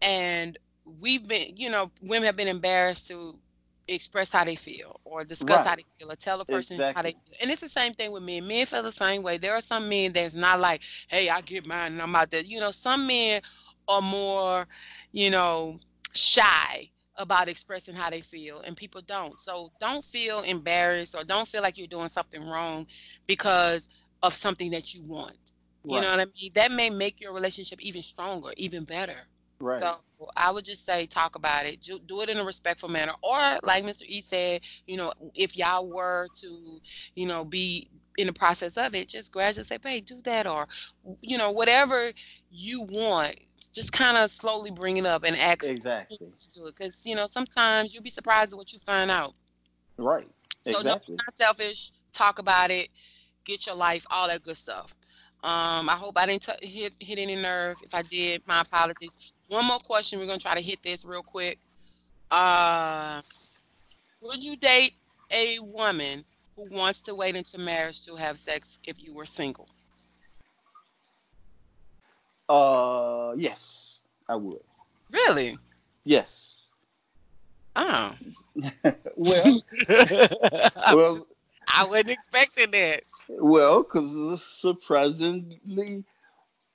and 0.00 0.58
we've 0.84 1.26
been, 1.26 1.56
you 1.56 1.70
know, 1.70 1.90
women 2.02 2.24
have 2.26 2.36
been 2.36 2.48
embarrassed 2.48 3.08
to 3.08 3.38
express 3.88 4.32
how 4.32 4.44
they 4.44 4.56
feel 4.56 5.00
or 5.04 5.24
discuss 5.24 5.64
Right. 5.64 5.66
how 5.66 5.76
they 5.76 5.84
feel 5.98 6.10
or 6.12 6.16
tell 6.16 6.40
a 6.40 6.46
person 6.46 6.82
how 6.94 7.02
they 7.02 7.10
feel. 7.24 7.36
And 7.40 7.50
it's 7.50 7.60
the 7.60 7.68
same 7.68 7.94
thing 7.94 8.12
with 8.12 8.22
men. 8.22 8.46
Men 8.46 8.66
feel 8.66 8.82
the 8.82 8.92
same 8.92 9.22
way. 9.22 9.38
There 9.38 9.54
are 9.54 9.60
some 9.62 9.88
men 9.88 10.12
that's 10.12 10.36
not 10.36 10.60
like, 10.60 10.82
hey, 11.08 11.28
I 11.30 11.40
get 11.42 11.66
mine 11.66 11.92
and 11.94 12.02
I'm 12.02 12.14
out 12.16 12.30
there. 12.30 12.42
You 12.42 12.60
know, 12.60 12.70
some 12.70 13.06
men 13.06 13.42
are 13.88 14.02
more, 14.02 14.66
you 15.12 15.30
know, 15.30 15.78
shy 16.14 16.91
about 17.16 17.48
expressing 17.48 17.94
how 17.94 18.10
they 18.10 18.20
feel 18.20 18.60
and 18.60 18.76
people 18.76 19.00
don't. 19.02 19.40
So 19.40 19.72
don't 19.80 20.04
feel 20.04 20.40
embarrassed 20.40 21.14
or 21.14 21.24
don't 21.24 21.46
feel 21.46 21.62
like 21.62 21.78
you're 21.78 21.86
doing 21.86 22.08
something 22.08 22.42
wrong 22.42 22.86
because 23.26 23.88
of 24.22 24.34
something 24.34 24.70
that 24.72 24.94
you 24.94 25.02
want. 25.02 25.36
You 25.86 26.00
know 26.00 26.10
what 26.10 26.20
I 26.20 26.26
mean? 26.40 26.50
That 26.54 26.72
may 26.72 26.90
make 26.90 27.20
your 27.20 27.34
relationship 27.34 27.82
even 27.82 28.02
stronger, 28.02 28.50
even 28.56 28.84
better. 28.84 29.16
right 29.60 29.80
So 29.80 29.96
I 30.36 30.50
would 30.50 30.64
just 30.64 30.86
say 30.86 31.06
talk 31.06 31.34
about 31.34 31.66
it. 31.66 31.80
Do, 31.80 31.98
do 31.98 32.20
it 32.22 32.28
in 32.28 32.38
a 32.38 32.44
respectful 32.44 32.88
manner. 32.88 33.12
Or 33.22 33.38
like 33.62 33.84
Mr. 33.84 34.02
E 34.06 34.20
said, 34.20 34.62
you 34.86 34.96
know, 34.96 35.12
if 35.34 35.56
y'all 35.56 35.88
were 35.88 36.28
to, 36.34 36.80
you 37.14 37.26
know, 37.26 37.44
be 37.44 37.90
in 38.16 38.26
the 38.26 38.32
process 38.32 38.76
of 38.76 38.94
it, 38.94 39.08
just 39.08 39.32
gradually 39.32 39.64
say, 39.64 39.78
hey, 39.82 40.00
do 40.00 40.20
that 40.24 40.46
or 40.46 40.66
you 41.20 41.36
know, 41.38 41.50
whatever 41.50 42.12
you 42.52 42.82
want, 42.82 43.36
just 43.72 43.92
kind 43.92 44.18
of 44.18 44.30
slowly 44.30 44.70
bring 44.70 44.98
it 44.98 45.06
up 45.06 45.24
and 45.24 45.36
ask 45.36 45.64
exactly 45.64 46.18
to 46.18 46.66
it. 46.66 46.76
Because, 46.76 47.06
you 47.06 47.16
know, 47.16 47.26
sometimes 47.26 47.94
you'll 47.94 48.02
be 48.02 48.10
surprised 48.10 48.52
at 48.52 48.58
what 48.58 48.72
you 48.72 48.78
find 48.78 49.10
out. 49.10 49.34
right 49.96 50.28
So 50.62 50.78
exactly 50.78 51.16
don't 51.16 51.28
be 51.28 51.36
selfish. 51.36 51.90
Talk 52.12 52.38
about 52.38 52.70
it. 52.70 52.90
Get 53.44 53.66
your 53.66 53.74
life. 53.74 54.06
All 54.10 54.28
that 54.28 54.42
good 54.44 54.56
stuff. 54.56 54.94
Um, 55.42 55.88
I 55.88 55.94
hope 55.94 56.16
I 56.18 56.26
didn't 56.26 56.42
t- 56.42 56.66
hit 56.68 56.92
hit 57.00 57.18
any 57.18 57.34
nerve. 57.34 57.76
If 57.82 57.94
I 57.94 58.02
did, 58.02 58.46
my 58.46 58.60
apologies. 58.60 59.32
One 59.48 59.66
more 59.66 59.80
question. 59.80 60.20
We're 60.20 60.26
gonna 60.26 60.38
try 60.38 60.54
to 60.54 60.60
hit 60.60 60.82
this 60.84 61.04
real 61.04 61.22
quick. 61.22 61.58
Uh, 62.30 63.20
would 64.20 64.44
you 64.44 64.56
date 64.56 64.94
a 65.32 65.58
woman 65.58 66.24
who 66.54 66.68
wants 66.70 67.00
to 67.02 67.14
wait 67.16 67.34
until 67.34 67.60
marriage 67.60 68.04
to 68.04 68.14
have 68.14 68.38
sex 68.38 68.78
if 68.86 69.02
you 69.02 69.14
were 69.14 69.24
single? 69.24 69.66
Uh 72.48 73.32
yes 73.36 74.00
I 74.28 74.36
would 74.36 74.60
Really? 75.10 75.58
yes 76.04 76.68
Oh. 77.76 78.16
well 79.16 79.62
well 80.88 81.26
I 81.66 81.84
wasn't 81.84 82.10
expecting 82.10 82.70
that. 82.72 83.02
Well, 83.28 83.82
because 83.82 84.44
surprisingly, 84.44 86.04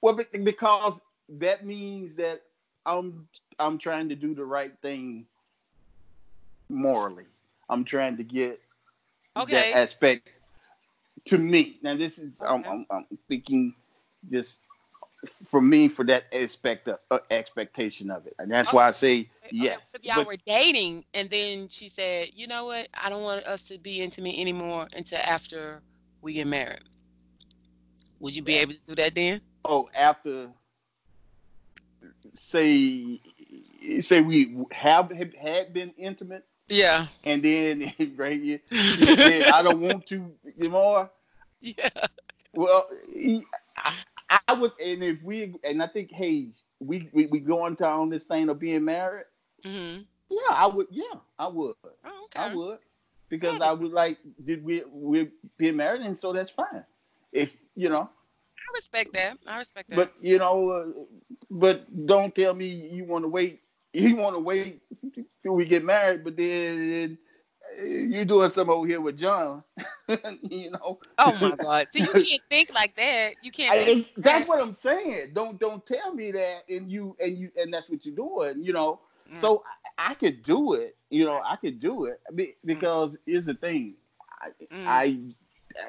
well, 0.01 0.15
because 0.15 0.99
that 1.29 1.65
means 1.65 2.15
that 2.15 2.41
I'm 2.85 3.27
I'm 3.59 3.77
trying 3.77 4.09
to 4.09 4.15
do 4.15 4.33
the 4.33 4.45
right 4.45 4.73
thing 4.81 5.27
morally. 6.69 7.25
I'm 7.69 7.83
trying 7.85 8.17
to 8.17 8.23
get 8.23 8.61
Okay. 9.37 9.51
that 9.51 9.71
aspect 9.71 10.29
to 11.25 11.37
me. 11.37 11.77
Now, 11.81 11.95
this 11.95 12.19
is 12.19 12.41
I'm, 12.41 12.63
I'm, 12.67 12.85
I'm 12.91 13.05
thinking 13.27 13.75
just 14.31 14.61
for 15.45 15.61
me 15.61 15.87
for 15.87 16.03
that 16.05 16.25
aspect 16.33 16.87
of 16.87 16.99
uh, 17.11 17.19
expectation 17.31 18.11
of 18.11 18.25
it, 18.27 18.35
and 18.39 18.51
that's 18.51 18.71
why 18.71 18.87
I 18.87 18.91
say 18.91 19.19
Okay, 19.19 19.29
yes. 19.51 19.79
If 19.93 20.03
y'all 20.03 20.17
But- 20.17 20.27
were 20.27 20.37
dating 20.45 21.05
and 21.13 21.29
then 21.29 21.67
she 21.69 21.89
said, 21.89 22.29
you 22.33 22.47
know 22.47 22.65
what, 22.65 22.87
I 22.93 23.09
don't 23.09 23.23
want 23.23 23.45
us 23.45 23.63
to 23.69 23.79
be 23.79 24.01
intimate 24.01 24.37
anymore 24.37 24.87
until 24.95 25.19
after 25.19 25.81
we 26.21 26.33
get 26.33 26.47
married. 26.47 26.81
Would 28.19 28.35
you 28.35 28.41
be 28.41 28.53
Yeah. 28.53 28.59
able 28.61 28.73
to 28.73 28.79
do 28.87 28.95
that 28.95 29.15
then? 29.15 29.41
oh, 29.65 29.89
after 29.95 30.49
say 32.35 33.19
say 33.99 34.21
we 34.21 34.55
have 34.71 35.11
had 35.11 35.73
been 35.73 35.91
intimate. 35.97 36.45
Yeah. 36.69 37.07
and 37.23 37.41
then 37.41 37.93
right 38.17 38.41
here, 38.41 38.59
you 38.71 39.15
said, 39.15 39.43
I 39.47 39.61
don't 39.63 39.79
want 39.79 40.05
to 40.07 40.31
anymore. 40.59 41.09
Yeah. 41.61 41.89
Well, 42.53 42.87
I, 43.77 43.93
I 44.29 44.53
would, 44.53 44.71
and 44.83 45.03
if 45.03 45.21
we, 45.23 45.55
and 45.63 45.81
I 45.81 45.87
think, 45.87 46.11
hey, 46.11 46.49
we 46.79 47.09
we, 47.13 47.27
we 47.27 47.39
go 47.39 47.65
into 47.65 47.85
on 47.85 48.09
this 48.09 48.25
thing 48.25 48.49
of 48.49 48.59
being 48.59 48.83
married. 48.85 49.25
hmm 49.63 49.99
Yeah, 50.29 50.51
I 50.51 50.67
would. 50.67 50.87
Yeah, 50.91 51.03
I 51.39 51.47
would. 51.47 51.75
Oh, 51.83 52.25
okay. 52.25 52.39
I 52.39 52.53
would 52.53 52.79
because 53.29 53.61
I 53.61 53.71
would 53.71 53.91
like 53.91 54.17
did 54.43 54.63
we 54.63 54.83
we're 54.87 55.31
being 55.57 55.77
married, 55.77 56.01
and 56.01 56.17
so 56.17 56.33
that's 56.33 56.51
fine. 56.51 56.83
If 57.31 57.57
you 57.75 57.89
know, 57.89 58.09
I 58.09 58.73
respect 58.73 59.13
that. 59.13 59.37
I 59.47 59.57
respect 59.57 59.89
that. 59.89 59.95
but 59.95 60.13
you 60.21 60.37
know, 60.39 60.69
uh, 60.69 60.85
but 61.49 62.05
don't 62.05 62.33
tell 62.35 62.53
me 62.53 62.67
you 62.67 63.05
want 63.05 63.23
to 63.23 63.29
wait. 63.29 63.61
You 63.93 64.17
want 64.17 64.35
to 64.35 64.39
wait 64.39 64.81
till 65.41 65.53
we 65.53 65.65
get 65.65 65.83
married, 65.83 66.23
but 66.23 66.35
then 66.37 67.17
you 67.83 68.25
doing 68.25 68.49
something 68.49 68.73
over 68.73 68.87
here 68.87 69.01
with 69.01 69.17
John. 69.17 69.63
you 70.43 70.71
know. 70.71 70.99
oh 71.19 71.37
my 71.39 71.55
God. 71.55 71.87
See, 71.91 72.01
you 72.01 72.13
can't 72.13 72.41
think 72.49 72.73
like 72.73 72.95
that. 72.95 73.35
You 73.41 73.51
can't 73.51 73.71
I, 73.71 74.05
that's 74.17 74.47
what 74.47 74.59
I'm 74.59 74.73
saying. 74.73 75.31
Don't 75.33 75.59
don't 75.59 75.85
tell 75.85 76.13
me 76.13 76.31
that, 76.31 76.63
and 76.69 76.91
you 76.91 77.15
and 77.19 77.37
you 77.37 77.51
and 77.59 77.73
that's 77.73 77.89
what 77.89 78.05
you're 78.05 78.15
doing. 78.15 78.63
You 78.63 78.73
know. 78.73 78.99
Mm. 79.31 79.37
So 79.37 79.63
I, 79.97 80.11
I 80.11 80.13
could 80.13 80.43
do 80.43 80.73
it. 80.73 80.95
You 81.09 81.25
know, 81.25 81.41
I 81.45 81.55
could 81.57 81.79
do 81.79 82.05
it 82.05 82.19
Be- 82.35 82.55
because 82.65 83.17
here's 83.25 83.45
the 83.45 83.53
thing. 83.53 83.95
I, 84.41 84.49
Mm. 84.71 84.87
I 84.87 85.19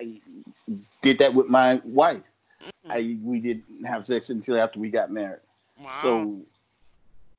I 0.01 0.20
did 1.03 1.18
that 1.18 1.35
with 1.35 1.48
my 1.48 1.81
wife. 1.85 2.22
Mm. 2.62 2.90
I 2.90 3.16
we 3.22 3.40
didn't 3.40 3.85
have 3.85 4.07
sex 4.07 4.31
until 4.31 4.59
after 4.59 4.79
we 4.81 4.90
got 4.90 5.11
married. 5.11 5.40
wow. 5.81 5.92
So 6.03 6.40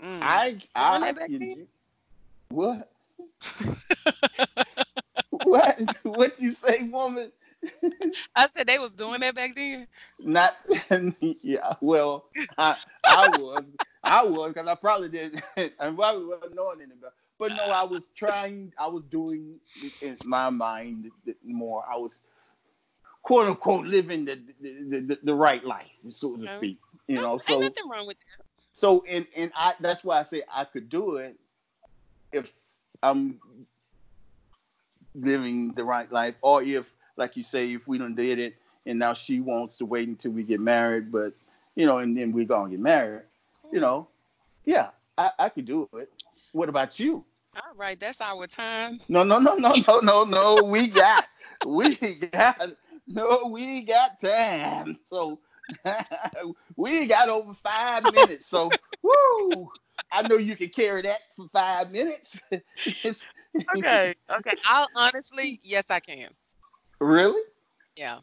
Mm. 0.02 0.20
I 0.22 0.58
I 0.76 1.12
can 1.12 1.68
what 2.50 2.90
what 5.30 5.80
what 6.04 6.40
you 6.40 6.52
say, 6.52 6.84
woman? 6.84 7.32
I 8.36 8.48
said 8.56 8.68
they 8.68 8.80
was 8.80 8.92
doing 8.92 9.20
that 9.22 9.36
back 9.36 9.56
then. 9.56 9.88
Not 10.20 10.56
yeah. 11.22 11.74
Well, 11.82 12.26
I 12.58 12.78
I 13.04 13.28
was 13.38 13.72
I 14.04 14.24
was 14.24 14.54
because 14.54 14.68
I 14.68 14.76
probably 14.76 15.10
didn't, 15.10 15.44
I 15.58 15.90
probably 15.90 16.26
wasn't 16.26 16.56
knowing 16.56 16.82
anybody. 16.82 17.14
But 17.38 17.54
no, 17.54 17.64
I 17.64 17.84
was 17.84 18.10
trying. 18.16 18.74
I 18.78 18.88
was 18.88 19.04
doing 19.06 19.60
in 20.02 20.18
my 20.24 20.50
mind 20.50 21.10
more. 21.44 21.84
I 21.90 21.96
was 21.96 22.22
quote 23.24 23.48
unquote 23.48 23.86
living 23.86 24.26
the 24.26 24.40
the, 24.62 25.00
the, 25.02 25.20
the 25.24 25.34
right 25.34 25.64
life, 25.64 25.88
so 26.10 26.36
to 26.36 26.48
speak. 26.48 26.80
You 27.08 27.16
know, 27.16 27.38
so 27.38 27.60
nothing 27.60 27.90
wrong 27.90 28.08
with 28.08 28.18
that. 28.18 28.46
so 28.74 29.04
and 29.08 29.26
and 29.36 29.52
I 29.56 29.74
that's 29.80 30.04
why 30.04 30.20
I 30.20 30.24
say 30.24 30.44
I 30.54 30.66
could 30.66 30.90
do 30.90 31.18
it 31.18 31.38
if 32.32 32.54
I'm 33.02 33.40
living 35.16 35.74
the 35.74 35.84
right 35.84 36.12
life, 36.12 36.36
or 36.42 36.64
if, 36.64 36.86
like 37.18 37.36
you 37.36 37.44
say, 37.44 37.74
if 37.74 37.88
we 37.88 37.98
don't 37.98 38.16
did 38.16 38.40
it 38.40 38.56
and 38.86 39.00
now 39.00 39.14
she 39.14 39.40
wants 39.40 39.78
to 39.78 39.86
wait 39.86 40.08
until 40.08 40.32
we 40.32 40.44
get 40.44 40.60
married, 40.60 41.12
but 41.12 41.34
you 41.76 41.86
know, 41.86 42.00
and 42.00 42.18
then 42.18 42.32
we're 42.32 42.46
gonna 42.46 42.70
get 42.72 42.80
married, 42.80 43.24
you 43.72 43.80
know, 43.80 44.08
yeah, 44.66 44.90
I, 45.18 45.32
I 45.40 45.50
could 45.50 45.66
do 45.66 45.88
it. 45.94 46.12
What 46.52 46.70
about 46.70 47.00
you? 47.00 47.24
All 47.56 47.76
right, 47.76 48.00
that's 48.00 48.22
our 48.22 48.48
time. 48.48 49.00
No, 49.10 49.24
no, 49.24 49.40
no, 49.40 49.56
no, 49.56 49.74
no, 49.88 50.00
no, 50.00 50.24
no. 50.24 50.64
We 50.64 50.88
got, 50.88 51.26
we 51.66 51.96
got, 51.96 52.74
no, 53.08 53.50
we 53.52 53.82
got 53.82 54.20
time. 54.20 54.98
So 55.08 55.40
we 56.76 57.08
got 57.08 57.30
over 57.30 57.54
five 57.54 58.04
minutes. 58.04 58.46
So, 58.46 58.70
woo! 59.02 59.72
I 60.12 60.28
know 60.28 60.38
you 60.38 60.56
can 60.56 60.70
carry 60.70 61.02
that 61.04 61.20
for 61.36 61.48
five 61.54 61.92
minutes. 61.92 62.40
Okay. 63.76 64.16
Okay. 64.30 64.54
I'll 64.64 64.90
honestly, 64.96 65.60
yes, 65.64 65.86
I 65.90 66.00
can. 66.00 66.30
really? 67.00 67.42
Yeah. 67.96 68.20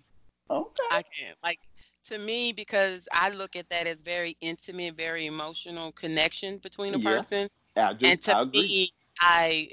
Okay. 0.51 0.83
I 0.91 1.03
can. 1.03 1.35
Like 1.43 1.61
to 2.07 2.19
me, 2.19 2.53
because 2.53 3.09
I 3.13 3.31
look 3.31 3.57
at 3.57 3.69
that 3.71 3.87
as 3.87 3.99
very 4.03 4.37
intimate, 4.41 4.97
very 4.97 5.27
emotional 5.27 5.93
connection 5.93 6.59
between 6.59 6.95
a 6.95 6.99
Yeah. 6.99 7.23
person. 7.23 7.49
I 7.77 7.93
do. 7.93 8.07
and 8.07 8.21
to 8.23 8.35
I 8.35 8.43
agree. 8.43 8.63
me, 8.69 8.93
I 9.21 9.71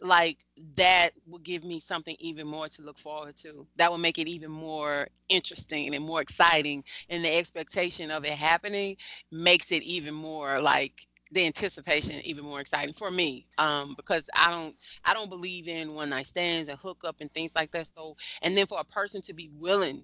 like 0.00 0.38
that 0.76 1.10
will 1.26 1.38
give 1.38 1.64
me 1.64 1.80
something 1.80 2.16
even 2.18 2.46
more 2.46 2.68
to 2.68 2.82
look 2.82 2.98
forward 2.98 3.36
to. 3.38 3.66
That 3.76 3.90
will 3.90 3.98
make 3.98 4.18
it 4.18 4.28
even 4.28 4.50
more 4.50 5.08
interesting 5.28 5.94
and 5.94 6.04
more 6.04 6.20
exciting. 6.20 6.84
And 7.08 7.24
the 7.24 7.36
expectation 7.36 8.10
of 8.10 8.24
it 8.24 8.32
happening 8.32 8.96
makes 9.30 9.72
it 9.72 9.82
even 9.82 10.14
more 10.14 10.60
like 10.60 11.06
the 11.32 11.46
anticipation 11.46 12.20
even 12.24 12.44
more 12.44 12.60
exciting 12.60 12.94
for 12.94 13.10
me 13.10 13.46
um, 13.58 13.94
because 13.96 14.28
i 14.34 14.50
don't 14.50 14.76
i 15.04 15.14
don't 15.14 15.30
believe 15.30 15.66
in 15.66 15.94
one 15.94 16.10
night 16.10 16.26
stands 16.26 16.68
and 16.68 16.78
hookup 16.78 17.16
and 17.20 17.32
things 17.32 17.54
like 17.54 17.70
that. 17.72 17.88
So 17.96 18.16
and 18.42 18.56
then 18.56 18.66
for 18.66 18.78
a 18.80 18.84
person 18.84 19.22
to 19.22 19.32
be 19.32 19.50
willing 19.58 20.02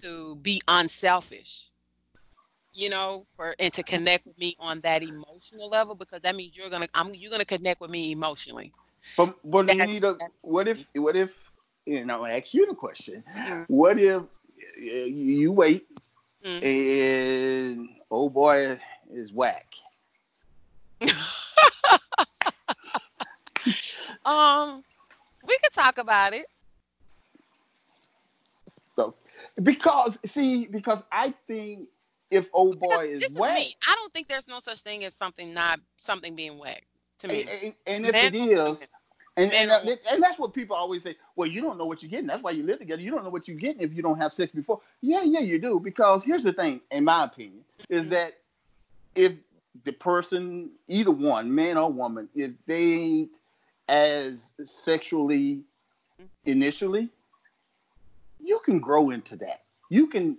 to 0.00 0.36
be 0.36 0.60
unselfish 0.68 1.72
you 2.74 2.88
know 2.88 3.26
for 3.36 3.54
and 3.58 3.72
to 3.72 3.82
connect 3.82 4.26
with 4.26 4.38
me 4.38 4.56
on 4.58 4.80
that 4.80 5.02
emotional 5.02 5.68
level 5.68 5.94
because 5.94 6.22
that 6.22 6.34
means 6.34 6.56
you're 6.56 6.70
gonna 6.70 6.88
i'm 6.94 7.14
you're 7.14 7.30
gonna 7.30 7.44
connect 7.44 7.80
with 7.80 7.90
me 7.90 8.12
emotionally. 8.12 8.72
But 9.16 9.34
but 9.44 9.74
you 9.74 9.84
need 9.84 10.04
a 10.04 10.16
what 10.40 10.68
if 10.68 10.88
what 10.94 11.16
if 11.16 11.30
you 11.84 12.04
know 12.04 12.24
I 12.24 12.38
ask 12.38 12.54
you 12.54 12.66
the 12.66 12.74
question. 12.74 13.22
Mm-hmm. 13.22 13.62
what 13.66 13.98
if 13.98 14.22
you 14.78 15.52
wait 15.52 15.86
mm-hmm. 16.44 16.64
and 16.64 17.88
oh 18.10 18.28
boy 18.28 18.78
is 19.12 19.32
whack 19.32 19.66
um, 24.24 24.82
we 25.46 25.58
could 25.58 25.72
talk 25.72 25.98
about 25.98 26.34
it. 26.34 26.46
So, 28.96 29.14
because 29.62 30.18
see, 30.24 30.66
because 30.66 31.04
I 31.10 31.34
think 31.46 31.88
if 32.30 32.48
old 32.52 32.80
boy 32.80 33.08
is, 33.08 33.22
is 33.22 33.38
whack, 33.38 33.56
me. 33.56 33.76
I 33.86 33.94
don't 33.94 34.12
think 34.12 34.28
there's 34.28 34.48
no 34.48 34.58
such 34.58 34.80
thing 34.80 35.04
as 35.04 35.14
something 35.14 35.52
not 35.52 35.80
something 35.96 36.34
being 36.34 36.58
whack 36.58 36.84
to 37.18 37.28
me. 37.28 37.46
And, 37.62 37.74
and 37.86 38.06
if 38.06 38.14
it 38.14 38.34
is, 38.34 38.86
and, 39.36 39.52
and, 39.52 39.70
uh, 39.70 39.80
and, 40.10 40.22
that's 40.22 40.38
what 40.38 40.52
people 40.52 40.76
always 40.76 41.02
say. 41.02 41.16
Well, 41.36 41.48
you 41.48 41.62
don't 41.62 41.78
know 41.78 41.86
what 41.86 42.02
you're 42.02 42.10
getting. 42.10 42.26
That's 42.26 42.42
why 42.42 42.50
you 42.50 42.64
live 42.64 42.80
together. 42.80 43.00
You 43.00 43.10
don't 43.10 43.24
know 43.24 43.30
what 43.30 43.48
you're 43.48 43.56
getting 43.56 43.80
if 43.80 43.94
you 43.94 44.02
don't 44.02 44.18
have 44.18 44.34
sex 44.34 44.52
before. 44.52 44.80
Yeah, 45.00 45.22
yeah, 45.22 45.40
you 45.40 45.58
do. 45.58 45.80
Because 45.80 46.22
here's 46.22 46.44
the 46.44 46.52
thing, 46.52 46.82
in 46.90 47.04
my 47.04 47.24
opinion, 47.24 47.64
is 47.88 48.02
mm-hmm. 48.02 48.10
that 48.10 48.32
if 49.14 49.32
the 49.84 49.92
person, 49.92 50.70
either 50.86 51.10
one, 51.10 51.54
man 51.54 51.76
or 51.76 51.92
woman, 51.92 52.28
if 52.34 52.52
they 52.66 52.92
ain't 52.92 53.30
as 53.88 54.50
sexually 54.64 55.64
initially, 56.44 57.08
you 58.40 58.60
can 58.64 58.78
grow 58.78 59.10
into 59.10 59.36
that. 59.36 59.62
You 59.88 60.06
can 60.06 60.36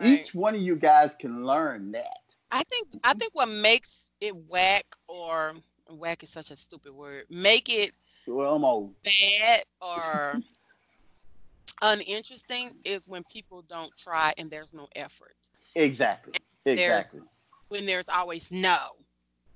right. 0.00 0.20
each 0.20 0.34
one 0.34 0.54
of 0.54 0.60
you 0.60 0.76
guys 0.76 1.14
can 1.14 1.44
learn 1.44 1.92
that. 1.92 2.18
I 2.50 2.62
think 2.64 2.88
I 3.04 3.14
think 3.14 3.34
what 3.34 3.48
makes 3.48 4.08
it 4.20 4.34
whack 4.48 4.86
or 5.06 5.54
whack 5.90 6.22
is 6.22 6.30
such 6.30 6.50
a 6.50 6.56
stupid 6.56 6.92
word. 6.92 7.24
Make 7.28 7.68
it 7.68 7.92
well, 8.26 8.54
I'm 8.54 8.64
old. 8.64 8.94
bad 9.02 9.64
or 9.80 10.40
uninteresting 11.82 12.72
is 12.84 13.08
when 13.08 13.24
people 13.24 13.62
don't 13.68 13.94
try 13.96 14.32
and 14.38 14.50
there's 14.50 14.72
no 14.72 14.88
effort. 14.94 15.36
Exactly. 15.74 16.34
exactly 16.64 17.20
when 17.68 17.86
there's 17.86 18.08
always 18.08 18.50
no. 18.50 18.78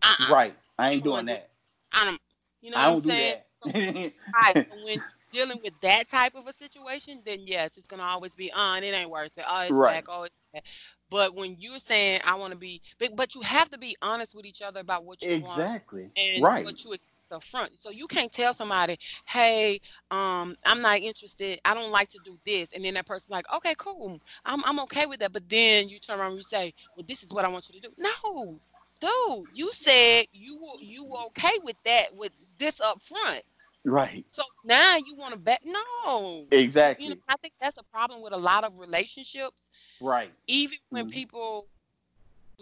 Uh-uh. 0.02 0.32
Right. 0.32 0.54
I 0.78 0.90
ain't 0.90 1.04
doing 1.04 1.26
that. 1.26 1.50
I 1.92 2.04
don't. 2.04 2.20
You 2.60 2.70
know 2.70 2.76
I 2.78 2.84
don't 2.84 2.94
what 2.94 3.04
I'm 3.04 3.10
saying? 3.10 3.36
Do 3.64 4.12
right. 4.34 4.68
when 4.84 4.98
dealing 5.32 5.58
with 5.62 5.72
that 5.82 6.08
type 6.08 6.34
of 6.34 6.46
a 6.46 6.52
situation, 6.52 7.20
then 7.24 7.40
yes, 7.44 7.76
it's 7.76 7.86
gonna 7.86 8.02
always 8.02 8.34
be 8.34 8.52
on. 8.52 8.82
Uh, 8.82 8.86
it 8.86 8.90
ain't 8.90 9.10
worth 9.10 9.36
it. 9.36 9.44
Oh, 9.48 9.62
it's 9.62 9.70
right. 9.70 9.94
back. 9.94 10.04
Oh, 10.08 10.24
it's 10.24 10.34
back. 10.52 10.64
But 11.10 11.34
when 11.34 11.56
you're 11.58 11.78
saying 11.78 12.20
I 12.24 12.36
want 12.36 12.52
to 12.52 12.58
be, 12.58 12.80
but, 12.98 13.16
but 13.16 13.34
you 13.34 13.42
have 13.42 13.70
to 13.70 13.78
be 13.78 13.96
honest 14.00 14.34
with 14.34 14.46
each 14.46 14.62
other 14.62 14.80
about 14.80 15.04
what 15.04 15.22
you 15.22 15.32
exactly. 15.32 16.02
want 16.02 16.18
and 16.18 16.42
right. 16.42 16.64
what 16.64 16.84
you 16.84 16.96
the 17.32 17.40
front. 17.40 17.72
So 17.78 17.90
you 17.90 18.06
can't 18.06 18.32
tell 18.32 18.54
somebody, 18.54 18.98
hey, 19.26 19.80
um, 20.10 20.54
I'm 20.64 20.82
not 20.82 21.00
interested. 21.00 21.60
I 21.64 21.74
don't 21.74 21.90
like 21.90 22.08
to 22.10 22.18
do 22.24 22.38
this. 22.46 22.72
And 22.72 22.84
then 22.84 22.94
that 22.94 23.06
person's 23.06 23.30
like, 23.30 23.46
okay, 23.54 23.74
cool. 23.78 24.20
I'm, 24.44 24.62
I'm 24.64 24.78
okay 24.80 25.06
with 25.06 25.20
that. 25.20 25.32
But 25.32 25.48
then 25.48 25.88
you 25.88 25.98
turn 25.98 26.20
around 26.20 26.32
and 26.32 26.36
you 26.36 26.42
say, 26.42 26.74
well, 26.96 27.04
this 27.08 27.22
is 27.22 27.32
what 27.32 27.44
I 27.44 27.48
want 27.48 27.68
you 27.68 27.80
to 27.80 27.88
do. 27.88 27.94
No, 27.98 28.58
dude, 29.00 29.46
you 29.54 29.70
said 29.72 30.26
you 30.32 30.58
were 30.60 30.80
you 30.80 31.04
were 31.04 31.24
okay 31.26 31.58
with 31.64 31.76
that 31.84 32.14
with 32.14 32.32
this 32.58 32.80
up 32.80 33.02
front. 33.02 33.42
Right. 33.84 34.24
So 34.30 34.42
now 34.64 34.96
you 34.96 35.16
want 35.16 35.32
to 35.32 35.38
bet? 35.38 35.60
No. 35.64 36.46
Exactly. 36.52 37.06
You 37.06 37.14
know, 37.14 37.20
I 37.28 37.36
think 37.38 37.54
that's 37.60 37.78
a 37.78 37.84
problem 37.84 38.22
with 38.22 38.32
a 38.32 38.36
lot 38.36 38.62
of 38.62 38.78
relationships. 38.78 39.62
Right. 40.00 40.30
Even 40.46 40.78
when 40.90 41.06
mm-hmm. 41.06 41.14
people 41.14 41.66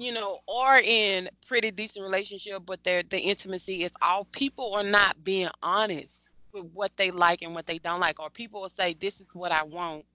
you 0.00 0.14
know, 0.14 0.38
are 0.48 0.80
in 0.80 1.28
pretty 1.46 1.70
decent 1.70 2.02
relationship, 2.02 2.62
but 2.64 2.82
their 2.84 3.02
the 3.02 3.20
intimacy 3.20 3.82
is 3.84 3.92
all 4.00 4.24
people 4.32 4.72
are 4.74 4.82
not 4.82 5.22
being 5.22 5.50
honest 5.62 6.30
with 6.54 6.64
what 6.72 6.90
they 6.96 7.10
like 7.10 7.42
and 7.42 7.54
what 7.54 7.66
they 7.66 7.78
don't 7.78 8.00
like. 8.00 8.18
Or 8.18 8.30
people 8.30 8.62
will 8.62 8.70
say, 8.70 8.94
This 8.98 9.20
is 9.20 9.26
what 9.34 9.52
I 9.52 9.62
want. 9.62 10.06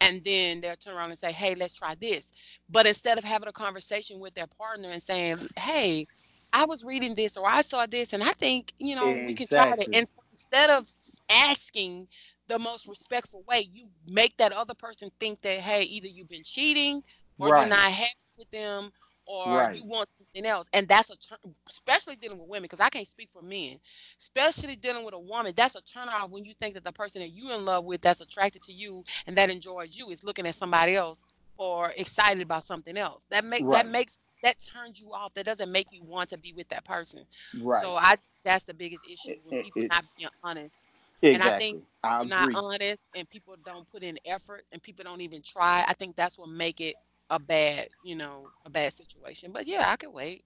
And 0.00 0.24
then 0.24 0.60
they'll 0.60 0.74
turn 0.74 0.96
around 0.96 1.10
and 1.10 1.18
say, 1.18 1.30
Hey, 1.30 1.54
let's 1.54 1.72
try 1.72 1.94
this. 1.94 2.32
But 2.68 2.86
instead 2.86 3.16
of 3.16 3.22
having 3.22 3.48
a 3.48 3.52
conversation 3.52 4.18
with 4.18 4.34
their 4.34 4.48
partner 4.48 4.90
and 4.90 5.00
saying, 5.00 5.36
Hey, 5.56 6.08
I 6.52 6.64
was 6.64 6.82
reading 6.82 7.14
this 7.14 7.36
or 7.36 7.46
I 7.48 7.60
saw 7.60 7.86
this 7.86 8.14
and 8.14 8.24
I 8.24 8.32
think, 8.32 8.72
you 8.80 8.96
know, 8.96 9.12
exactly. 9.12 9.24
we 9.24 9.34
can 9.34 9.46
try 9.46 9.72
it. 9.78 9.88
And 9.92 10.06
instead 10.32 10.70
of 10.70 10.90
asking 11.30 12.08
the 12.48 12.58
most 12.58 12.88
respectful 12.88 13.44
way, 13.46 13.68
you 13.72 13.86
make 14.10 14.36
that 14.38 14.50
other 14.50 14.74
person 14.74 15.10
think 15.20 15.42
that, 15.42 15.60
hey, 15.60 15.84
either 15.84 16.08
you've 16.08 16.28
been 16.28 16.42
cheating 16.42 17.04
or 17.38 17.50
right. 17.50 17.60
you're 17.60 17.68
not 17.68 17.92
happy 17.92 18.16
with 18.36 18.50
them 18.50 18.90
or 19.28 19.58
right. 19.58 19.76
you 19.76 19.84
want 19.84 20.08
something 20.18 20.46
else. 20.46 20.66
And 20.72 20.88
that's 20.88 21.10
a 21.10 21.16
turn, 21.16 21.38
especially 21.68 22.16
dealing 22.16 22.38
with 22.38 22.48
women, 22.48 22.62
because 22.62 22.80
I 22.80 22.88
can't 22.88 23.06
speak 23.06 23.28
for 23.28 23.42
men, 23.42 23.78
especially 24.18 24.74
dealing 24.74 25.04
with 25.04 25.12
a 25.12 25.18
woman. 25.18 25.52
That's 25.54 25.76
a 25.76 25.82
turn 25.82 26.08
off 26.08 26.30
when 26.30 26.46
you 26.46 26.54
think 26.54 26.74
that 26.74 26.84
the 26.84 26.92
person 26.92 27.20
that 27.20 27.28
you're 27.28 27.54
in 27.54 27.64
love 27.66 27.84
with, 27.84 28.00
that's 28.00 28.22
attracted 28.22 28.62
to 28.62 28.72
you 28.72 29.04
and 29.26 29.36
that 29.36 29.50
enjoys 29.50 29.96
you, 29.96 30.08
is 30.08 30.24
looking 30.24 30.46
at 30.46 30.54
somebody 30.54 30.96
else 30.96 31.20
or 31.58 31.92
excited 31.96 32.42
about 32.42 32.64
something 32.64 32.96
else. 32.96 33.26
That 33.28 33.44
make 33.44 33.64
right. 33.64 33.84
that 33.84 33.90
makes 33.90 34.18
that 34.42 34.56
turns 34.60 34.98
you 34.98 35.12
off. 35.12 35.34
That 35.34 35.44
doesn't 35.44 35.70
make 35.70 35.88
you 35.92 36.02
want 36.04 36.30
to 36.30 36.38
be 36.38 36.54
with 36.54 36.68
that 36.70 36.84
person. 36.84 37.20
Right. 37.60 37.82
So 37.82 37.96
I 37.96 38.16
that's 38.44 38.64
the 38.64 38.74
biggest 38.74 39.02
issue 39.10 39.34
when 39.44 39.62
people 39.62 39.82
it's, 39.82 39.90
not 39.90 40.04
being 40.16 40.28
honest. 40.42 40.74
Exactly. 41.20 41.34
And 41.34 41.42
I 41.42 41.58
think 41.58 41.84
I 42.02 42.24
not 42.24 42.54
honest 42.54 43.02
and 43.14 43.28
people 43.28 43.56
don't 43.66 43.90
put 43.90 44.02
in 44.02 44.18
effort 44.24 44.64
and 44.72 44.82
people 44.82 45.04
don't 45.04 45.20
even 45.20 45.42
try. 45.42 45.84
I 45.86 45.92
think 45.92 46.16
that's 46.16 46.38
what 46.38 46.48
make 46.48 46.80
it 46.80 46.94
a 47.30 47.38
bad, 47.38 47.88
you 48.02 48.16
know, 48.16 48.50
a 48.64 48.70
bad 48.70 48.92
situation. 48.92 49.52
But 49.52 49.66
yeah, 49.66 49.90
I 49.90 49.96
could 49.96 50.12
wait. 50.12 50.44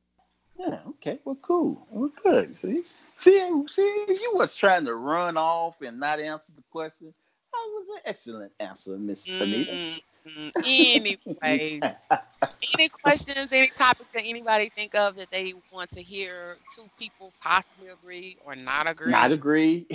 Yeah, 0.59 0.79
okay. 0.88 1.18
Well, 1.25 1.38
cool. 1.42 1.87
Well, 1.90 2.11
good. 2.23 2.55
See, 2.55 2.83
see, 2.83 3.66
see, 3.68 4.05
you 4.09 4.33
was 4.35 4.55
trying 4.55 4.85
to 4.85 4.95
run 4.95 5.37
off 5.37 5.81
and 5.81 5.99
not 5.99 6.21
answer 6.21 6.53
the 6.55 6.62
question. 6.71 7.14
That 7.53 7.68
was 7.73 7.87
an 7.97 8.03
excellent 8.05 8.53
answer, 8.61 8.99
Miss 8.99 9.31
Anita. 9.31 9.73
Mm-hmm. 9.73 10.49
Anyway, 10.64 11.81
any 12.79 12.88
questions, 12.88 13.53
any 13.53 13.66
topics 13.66 14.09
that 14.14 14.23
anybody 14.25 14.68
think 14.68 14.95
of 14.95 15.16
that 15.16 15.31
they 15.31 15.53
want 15.71 15.90
to 15.92 16.03
hear 16.03 16.59
two 16.75 16.88
people 16.99 17.33
possibly 17.42 17.88
agree 17.88 18.38
or 18.45 18.55
not 18.55 18.88
agree? 18.88 19.11
Not 19.11 19.33
agree. 19.33 19.87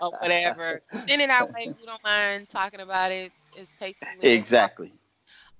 or 0.00 0.10
whatever. 0.20 0.80
Send 1.06 1.20
it 1.20 1.30
our 1.30 1.46
way. 1.46 1.74
We 1.78 1.86
don't 1.86 2.02
mind 2.02 2.48
talking 2.48 2.80
about 2.80 3.12
it. 3.12 3.32
It's 3.52 3.72
tasteful. 3.78 4.08
Exactly. 4.22 4.92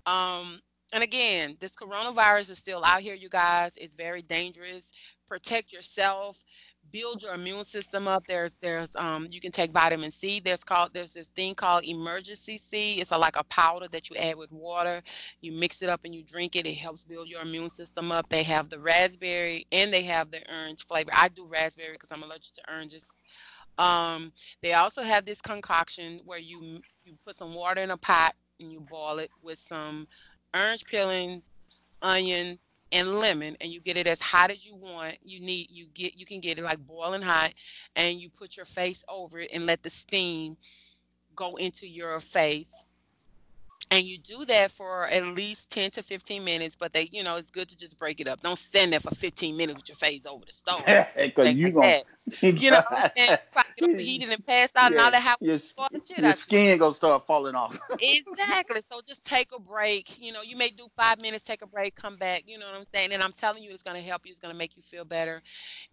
Um, 0.07 0.61
and 0.93 1.03
again, 1.03 1.57
this 1.61 1.73
coronavirus 1.73 2.51
is 2.51 2.59
still 2.59 2.85
out 2.85 3.01
here, 3.01 3.15
you 3.15 3.29
guys. 3.29 3.73
It's 3.77 3.95
very 3.95 4.23
dangerous. 4.23 4.85
Protect 5.29 5.73
yourself. 5.73 6.43
Build 6.91 7.23
your 7.23 7.35
immune 7.35 7.65
system 7.65 8.09
up. 8.09 8.27
There's 8.27 8.57
there's 8.63 8.97
um 8.97 9.29
you 9.31 9.41
can 9.41 9.53
take 9.53 9.71
vitamin 9.71 10.11
C. 10.11 10.41
There's 10.41 10.65
called 10.65 10.91
there's 10.93 11.13
this 11.13 11.29
thing 11.29 11.55
called 11.55 11.85
emergency 11.85 12.59
C. 12.59 12.95
It's 12.95 13.13
a, 13.13 13.19
like 13.19 13.37
a 13.37 13.45
powder 13.45 13.87
that 13.93 14.11
you 14.11 14.17
add 14.17 14.37
with 14.37 14.51
water. 14.51 15.03
You 15.41 15.53
mix 15.53 15.83
it 15.83 15.89
up 15.89 16.01
and 16.05 16.15
you 16.15 16.25
drink 16.25 16.57
it. 16.57 16.67
It 16.67 16.75
helps 16.75 17.05
build 17.05 17.29
your 17.29 17.43
immune 17.43 17.69
system 17.69 18.11
up. 18.11 18.29
They 18.29 18.43
have 18.45 18.71
the 18.71 18.81
raspberry 18.81 19.67
and 19.71 19.93
they 19.93 20.03
have 20.05 20.31
the 20.33 20.43
orange 20.51 20.85
flavor. 20.87 21.11
I 21.15 21.29
do 21.29 21.47
raspberry 21.47 21.93
because 21.93 22.11
I'm 22.11 22.25
allergic 22.25 22.55
to 22.55 22.63
oranges. 22.73 23.05
Um, 23.79 24.33
they 24.63 24.73
also 24.73 25.03
have 25.03 25.25
this 25.25 25.41
concoction 25.41 26.21
where 26.25 26.41
you 26.41 26.81
you 27.05 27.15
put 27.25 27.37
some 27.37 27.55
water 27.55 27.83
in 27.83 27.91
a 27.91 27.97
pot 27.97 28.35
and 28.61 28.73
you 28.73 28.81
boil 28.81 29.19
it 29.19 29.31
with 29.43 29.59
some 29.59 30.07
orange 30.55 30.85
peeling, 30.85 31.43
onions, 32.03 32.59
and 32.93 33.19
lemon, 33.19 33.57
and 33.61 33.73
you 33.73 33.81
get 33.81 33.97
it 33.97 34.07
as 34.07 34.21
hot 34.21 34.51
as 34.51 34.67
you 34.67 34.77
want. 34.77 35.17
You 35.25 35.41
need 35.41 35.69
you 35.71 35.87
get 35.95 36.17
you 36.17 36.27
can 36.27 36.41
get 36.41 36.59
it 36.59 36.65
like 36.65 36.79
boiling 36.87 37.23
hot, 37.23 37.55
and 37.97 38.21
you 38.21 38.31
put 38.31 38.57
your 38.57 38.67
face 38.67 39.05
over 39.09 39.41
it 39.41 39.51
and 39.53 39.67
let 39.67 39.83
the 39.83 39.91
steam 39.91 40.57
go 41.37 41.57
into 41.57 41.87
your 41.89 42.21
face. 42.21 42.85
And 43.91 44.05
you 44.05 44.19
do 44.19 44.45
that 44.45 44.71
for 44.71 45.07
at 45.09 45.27
least 45.27 45.71
10 45.71 45.91
to 45.93 46.03
15 46.03 46.45
minutes 46.45 46.77
but 46.77 46.93
they 46.93 47.09
you 47.13 47.23
know 47.23 47.37
it's 47.37 47.51
good 47.51 47.69
to 47.69 47.77
just 47.77 47.99
break 47.99 48.21
it 48.21 48.29
up. 48.29 48.41
Don't 48.41 48.59
stand 48.59 48.93
there 48.93 49.01
for 49.01 49.15
15 49.15 49.57
minutes 49.57 49.77
with 49.79 49.89
your 49.89 49.97
face 49.97 50.27
over 50.27 50.45
the 50.45 50.53
stove. 50.53 50.85
Because 51.17 51.55
you 51.55 51.71
gonna 51.71 52.03
you 52.43 52.71
know 52.71 52.83
saying? 53.17 53.39
overheated 53.83 54.31
and 54.31 54.47
pass 54.47 54.71
out 54.77 54.93
yeah, 54.93 54.99
and 54.99 55.01
all 55.01 55.11
that. 55.11 55.37
Your, 55.41 55.59
your 56.19 56.33
skin 56.33 56.79
gonna 56.79 56.95
start 56.95 57.27
falling 57.27 57.55
off. 57.55 57.79
Exactly. 58.01 58.81
So 58.83 59.01
just 59.07 59.25
take 59.25 59.49
a 59.55 59.61
break. 59.61 60.21
You 60.23 60.33
know 60.33 60.43
you 60.43 60.57
may 60.57 60.69
do 60.71 60.87
five 60.97 61.21
minutes 61.21 61.43
take 61.43 61.63
a 61.63 61.67
break 61.67 61.95
come 61.95 62.17
back. 62.17 62.45
You 62.47 62.59
know 62.59 62.67
what 62.67 62.75
i'm 62.75 62.87
saying? 62.95 63.13
And 63.13 63.23
i'm 63.23 63.33
telling 63.33 63.63
you 63.63 63.71
it's 63.73 63.83
going 63.83 63.97
to 63.97 64.03
help 64.03 64.25
you. 64.25 64.31
It's 64.31 64.41
going 64.41 64.53
to 64.53 64.59
make 64.59 64.77
you 64.77 64.83
feel 64.83 65.05
better. 65.05 65.43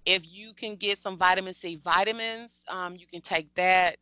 If 0.06 0.28
you 0.28 0.54
can 0.54 0.76
get 0.76 0.98
some 0.98 1.18
vitamin 1.18 1.54
c 1.54 1.76
vitamins 1.76 2.64
um, 2.68 2.96
you 2.96 3.08
can 3.08 3.22
take 3.22 3.54
that 3.56 3.98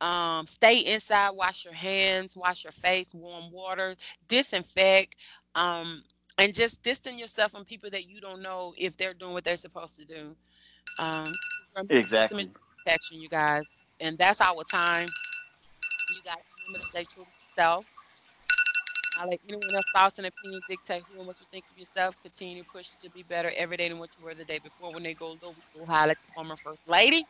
um, 0.00 0.46
stay 0.46 0.78
inside, 0.78 1.30
wash 1.30 1.64
your 1.64 1.74
hands, 1.74 2.36
wash 2.36 2.64
your 2.64 2.72
face, 2.72 3.12
warm 3.14 3.50
water, 3.50 3.94
disinfect, 4.28 5.16
um, 5.54 6.02
and 6.38 6.54
just 6.54 6.82
distance 6.82 7.18
yourself 7.18 7.52
from 7.52 7.64
people 7.64 7.90
that 7.90 8.06
you 8.06 8.20
don't 8.20 8.42
know 8.42 8.74
if 8.76 8.96
they're 8.96 9.14
doing 9.14 9.32
what 9.32 9.44
they're 9.44 9.56
supposed 9.56 9.96
to 9.98 10.06
do. 10.06 10.36
Um, 10.98 11.32
exactly. 11.88 12.46
Protection, 12.84 13.20
you 13.20 13.28
guys, 13.28 13.76
and 14.00 14.18
that's 14.18 14.40
our 14.40 14.64
time. 14.64 15.08
You 16.10 16.22
guys 16.22 16.36
remember 16.66 16.78
to 16.80 16.86
stay 16.86 17.04
true 17.04 17.24
to 17.24 17.30
yourself. 17.62 17.92
I 19.18 19.24
let 19.26 19.40
anyone 19.48 19.74
else 19.74 19.86
thoughts 19.94 20.18
and 20.18 20.26
opinions 20.26 20.64
dictate 20.68 21.04
who 21.08 21.18
and 21.18 21.26
what 21.26 21.40
you 21.40 21.46
think 21.50 21.64
of 21.70 21.78
yourself. 21.78 22.18
Continue 22.20 22.62
to 22.62 22.68
push 22.68 22.90
to 22.96 23.10
be 23.10 23.22
better 23.22 23.50
every 23.56 23.76
day 23.76 23.88
than 23.88 23.98
what 23.98 24.16
you 24.16 24.24
were 24.24 24.34
the 24.34 24.44
day 24.44 24.58
before. 24.58 24.92
When 24.92 25.02
they 25.02 25.14
go 25.14 25.38
low, 25.42 25.52
we 25.56 25.62
go 25.74 25.86
high 25.86 26.06
like 26.06 26.18
the 26.20 26.32
former 26.34 26.56
first 26.56 26.88
lady. 26.88 27.26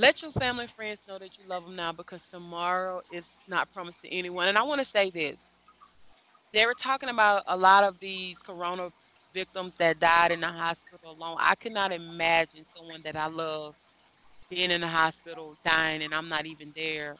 Let 0.00 0.22
your 0.22 0.32
family 0.32 0.64
and 0.64 0.72
friends 0.72 1.02
know 1.06 1.18
that 1.18 1.38
you 1.38 1.44
love 1.46 1.64
them 1.66 1.76
now 1.76 1.92
because 1.92 2.24
tomorrow 2.24 3.02
is 3.12 3.42
not 3.46 3.70
promised 3.70 4.00
to 4.00 4.10
anyone. 4.10 4.48
And 4.48 4.56
I 4.56 4.62
want 4.62 4.80
to 4.80 4.86
say 4.86 5.10
this. 5.10 5.58
They 6.54 6.64
were 6.64 6.74
talking 6.74 7.10
about 7.10 7.42
a 7.46 7.56
lot 7.56 7.84
of 7.84 8.00
these 8.00 8.38
corona 8.42 8.90
victims 9.34 9.74
that 9.74 10.00
died 10.00 10.32
in 10.32 10.40
the 10.40 10.48
hospital 10.48 11.12
alone. 11.12 11.36
I 11.38 11.54
cannot 11.54 11.92
imagine 11.92 12.64
someone 12.64 13.02
that 13.04 13.14
I 13.14 13.26
love 13.26 13.76
being 14.48 14.70
in 14.70 14.80
the 14.80 14.88
hospital 14.88 15.58
dying 15.62 16.02
and 16.02 16.14
I'm 16.14 16.30
not 16.30 16.46
even 16.46 16.72
there 16.74 17.18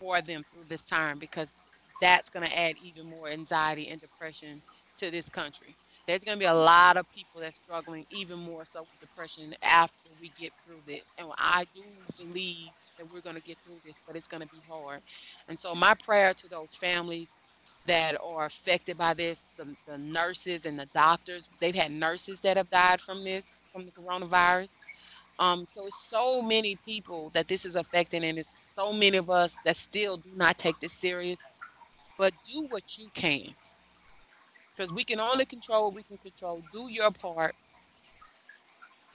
for 0.00 0.20
them 0.20 0.44
through 0.52 0.64
this 0.64 0.84
time 0.84 1.20
because 1.20 1.52
that's 2.00 2.28
going 2.28 2.44
to 2.46 2.58
add 2.58 2.76
even 2.78 3.06
more 3.06 3.28
anxiety 3.28 3.88
and 3.88 4.00
depression 4.00 4.62
to 4.98 5.12
this 5.12 5.28
country 5.28 5.76
there's 6.06 6.24
going 6.24 6.36
to 6.36 6.40
be 6.42 6.46
a 6.46 6.54
lot 6.54 6.96
of 6.96 7.10
people 7.12 7.40
that's 7.40 7.56
struggling 7.56 8.06
even 8.10 8.38
more 8.38 8.64
so 8.64 8.80
with 8.82 9.00
depression 9.00 9.54
after 9.62 10.10
we 10.20 10.30
get 10.30 10.52
through 10.64 10.80
this. 10.86 11.10
And 11.18 11.28
I 11.38 11.64
do 11.74 11.82
believe 12.24 12.70
that 12.98 13.12
we're 13.12 13.20
going 13.20 13.36
to 13.36 13.42
get 13.42 13.58
through 13.58 13.78
this, 13.84 13.96
but 14.06 14.16
it's 14.16 14.26
going 14.26 14.42
to 14.42 14.48
be 14.48 14.62
hard. 14.68 15.00
And 15.48 15.58
so 15.58 15.74
my 15.74 15.94
prayer 15.94 16.34
to 16.34 16.48
those 16.48 16.74
families 16.74 17.30
that 17.86 18.16
are 18.22 18.46
affected 18.46 18.98
by 18.98 19.14
this, 19.14 19.46
the, 19.56 19.76
the 19.86 19.98
nurses 19.98 20.66
and 20.66 20.78
the 20.78 20.86
doctors, 20.86 21.48
they've 21.60 21.74
had 21.74 21.92
nurses 21.92 22.40
that 22.40 22.56
have 22.56 22.70
died 22.70 23.00
from 23.00 23.24
this, 23.24 23.46
from 23.72 23.86
the 23.86 23.92
coronavirus. 23.92 24.70
Um, 25.38 25.66
so 25.72 25.86
it's 25.86 26.08
so 26.08 26.42
many 26.42 26.76
people 26.76 27.30
that 27.34 27.48
this 27.48 27.64
is 27.64 27.76
affecting, 27.76 28.24
and 28.24 28.38
it's 28.38 28.56
so 28.76 28.92
many 28.92 29.16
of 29.16 29.30
us 29.30 29.56
that 29.64 29.76
still 29.76 30.16
do 30.16 30.30
not 30.36 30.58
take 30.58 30.78
this 30.80 30.92
serious. 30.92 31.38
But 32.18 32.34
do 32.44 32.66
what 32.70 32.98
you 32.98 33.08
can 33.14 33.54
because 34.76 34.92
we 34.92 35.04
can 35.04 35.20
only 35.20 35.44
control 35.44 35.84
what 35.84 35.94
we 35.94 36.02
can 36.02 36.18
control. 36.18 36.62
Do 36.72 36.88
your 36.90 37.10
part. 37.10 37.54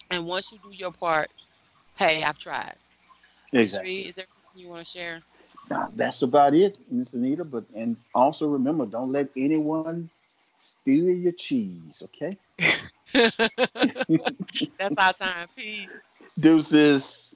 And 0.10 0.26
once 0.26 0.52
you 0.52 0.60
do 0.60 0.72
your 0.72 0.92
part, 0.92 1.30
hey, 1.98 2.24
I've 2.24 2.40
tried. 2.40 2.76
Exactly. 3.54 4.08
is 4.08 4.16
there 4.16 4.26
anything 4.26 4.62
you 4.62 4.70
want 4.70 4.86
to 4.86 4.90
share? 4.90 5.22
No, 5.70 5.90
that's 5.96 6.22
about 6.22 6.54
it, 6.54 6.80
Miss 6.90 7.14
Anita. 7.14 7.44
But 7.44 7.66
and 7.76 7.98
also 8.14 8.48
remember, 8.48 8.86
don't 8.86 9.12
let 9.12 9.30
anyone 9.36 10.10
steal 10.60 11.10
your 11.10 11.34
cheese, 11.34 12.04
okay? 12.06 12.38
that's 13.14 14.98
our 14.98 15.14
time. 15.14 15.48
Peace. 15.56 15.90
Deuces. 16.40 17.27